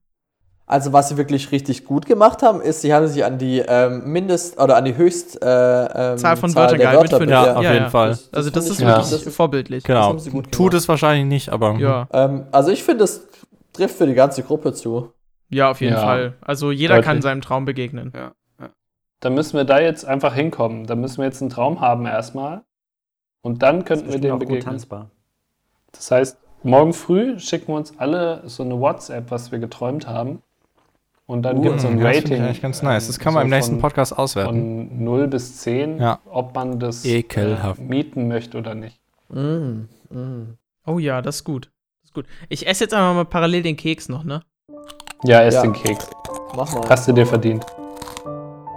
[0.72, 4.04] Also was sie wirklich richtig gut gemacht haben, ist, sie haben sich an die ähm,
[4.06, 7.26] Mindest- oder an die Höchst äh, ähm, Zahl von Zahl Wörtern gehalten Wörter.
[7.28, 7.56] Ja, ja.
[7.56, 7.90] auf ja, jeden ja.
[7.90, 8.20] Fall.
[8.32, 8.98] Also das ist ich- Ja.
[8.98, 9.84] wirklich das- vorbildlich.
[9.84, 10.42] Das Genau.
[10.52, 13.28] Tut es wahrscheinlich nicht, aber Ja, Ähm, also ich finde, es
[13.74, 15.12] trifft für die ganze Gruppe zu.
[15.50, 16.02] ja, auf jeden Ja.
[16.02, 16.34] Fall.
[16.42, 17.06] Also jeder Deutlich.
[17.08, 18.14] kann seinem Traum begegnen.
[19.22, 20.86] Dann müssen wir da jetzt einfach hinkommen.
[20.86, 22.62] Dann müssen wir jetzt einen Traum haben erstmal.
[23.42, 24.74] Und dann Das könnten ist wir dem auch gut begegnen.
[24.74, 25.10] tanzbar.
[25.94, 30.44] Das heißt, morgen früh schicken wir uns alle so eine WhatsApp, was wir geträumt haben.
[31.30, 32.38] Und dann Uh, gibt es so ein ja, das finde Rating.
[32.38, 33.06] ich eigentlich ganz nice.
[33.08, 34.88] Das kann man so im nächsten von- Podcast auswerten.
[34.90, 36.20] Von 0 bis 10, Ja.
[36.32, 37.80] ob man das Ekelhaft.
[37.80, 39.00] äh, mieten möchte oder nicht.
[39.30, 40.58] Mm, mm.
[40.88, 41.70] Oh ja, das ist gut.
[42.02, 42.26] Das ist gut.
[42.50, 44.42] Ich esse jetzt einfach mal parallel den Keks noch, ne?
[45.24, 45.62] Ja, ess Ja.
[45.62, 46.10] den Keks.
[46.56, 46.90] Mach mal.
[46.90, 47.64] Hast du dir verdient.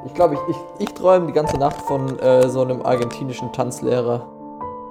[0.05, 4.27] Ich glaube, ich, ich, ich träume die ganze Nacht von äh, so einem argentinischen Tanzlehrer,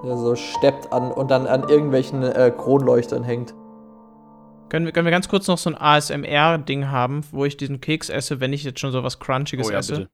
[0.03, 3.53] der so steppt an und dann an irgendwelchen äh, Kronleuchtern hängt.
[4.71, 8.07] Können wir, können wir ganz kurz noch so ein ASMR-Ding haben, wo ich diesen Keks
[8.07, 9.93] esse, wenn ich jetzt schon so was Crunchiges Oh ja, esse?
[9.93, 10.09] bitte.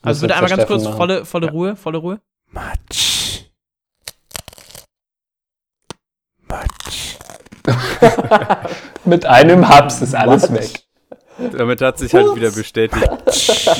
[0.00, 0.96] Also bitte einmal ganz kurz, machen.
[0.96, 2.20] volle, volle Ruhe, volle Ruhe.
[2.46, 3.42] Matsch.
[6.48, 7.18] Matsch.
[9.04, 10.70] Mit einem Haps ist alles weg.
[11.52, 13.06] Damit hat sich halt wieder bestätigt.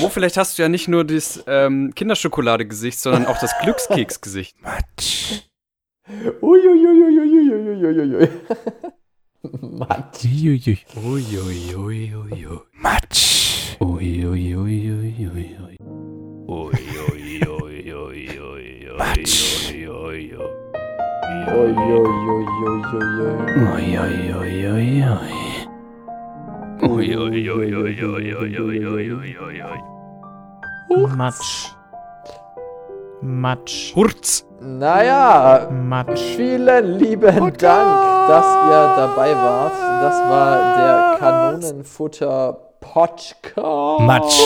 [0.01, 4.61] Wo vielleicht hast du ja nicht nur das ähm, Kinderschokolade-Gesicht, sondern auch das Glückskeks-Gesicht.
[4.61, 5.45] Matsch.
[6.43, 8.29] Uiuiuiuiuiuiuiui.
[9.61, 10.05] Mann.
[10.25, 10.79] Uiuiui.
[10.97, 12.59] Uiuiuiui.
[12.81, 13.77] Matsch.
[13.81, 15.79] Uiuiuiui.
[18.99, 19.33] Matsch.
[31.17, 31.75] Matsch.
[33.23, 33.95] Matsch.
[33.97, 34.47] Hurz.
[34.61, 36.37] Naja, Matsch.
[36.37, 39.73] vielen lieben Dank, dass ihr dabei wart.
[40.03, 44.01] Das war der Kanonenfutter Podcast.
[44.01, 44.41] Matsch.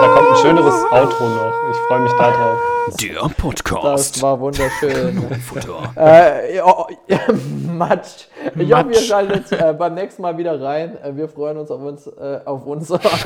[0.00, 1.52] Da kommt ein schöneres Outro noch.
[1.70, 2.58] Ich freue mich darauf.
[3.02, 4.22] Der Das Podcast.
[4.22, 5.22] war wunderschön.
[5.46, 5.92] Futter.
[5.96, 7.18] äh, ja, oh, ja,
[7.72, 8.26] Matsch.
[8.56, 10.96] Ich hoffe, ihr schaltet äh, beim nächsten Mal wieder rein.
[11.02, 12.06] Äh, wir freuen uns auf uns.
[12.06, 12.90] Äh, auf uns.
[12.90, 13.22] und auf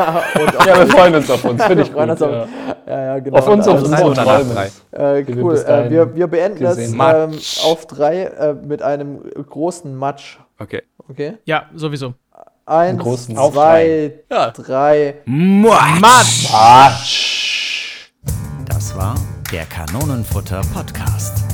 [0.67, 1.63] Ja, wir freuen uns auf uns.
[1.63, 2.21] Finde Wir ich freuen gut.
[2.21, 2.49] uns auf,
[2.89, 3.03] Ja.
[3.05, 3.39] ja, genau.
[3.39, 4.55] Auf uns, auf Also, nach Träume.
[4.91, 5.19] drei?
[5.21, 5.57] Äh, cool.
[5.57, 10.39] Äh, wir, wir beenden das gesehen ähm, auf drei äh, mit einem großen Matsch.
[10.59, 10.83] Okay.
[11.09, 11.35] Okay?
[11.45, 12.15] Ja, sowieso.
[12.65, 14.13] Eins, großen zwei,
[14.55, 15.15] drei.
[15.27, 16.53] Matsch.
[16.53, 18.11] Matsch.
[18.67, 19.17] Das war
[19.51, 21.52] der Kanonenfutter Podcast.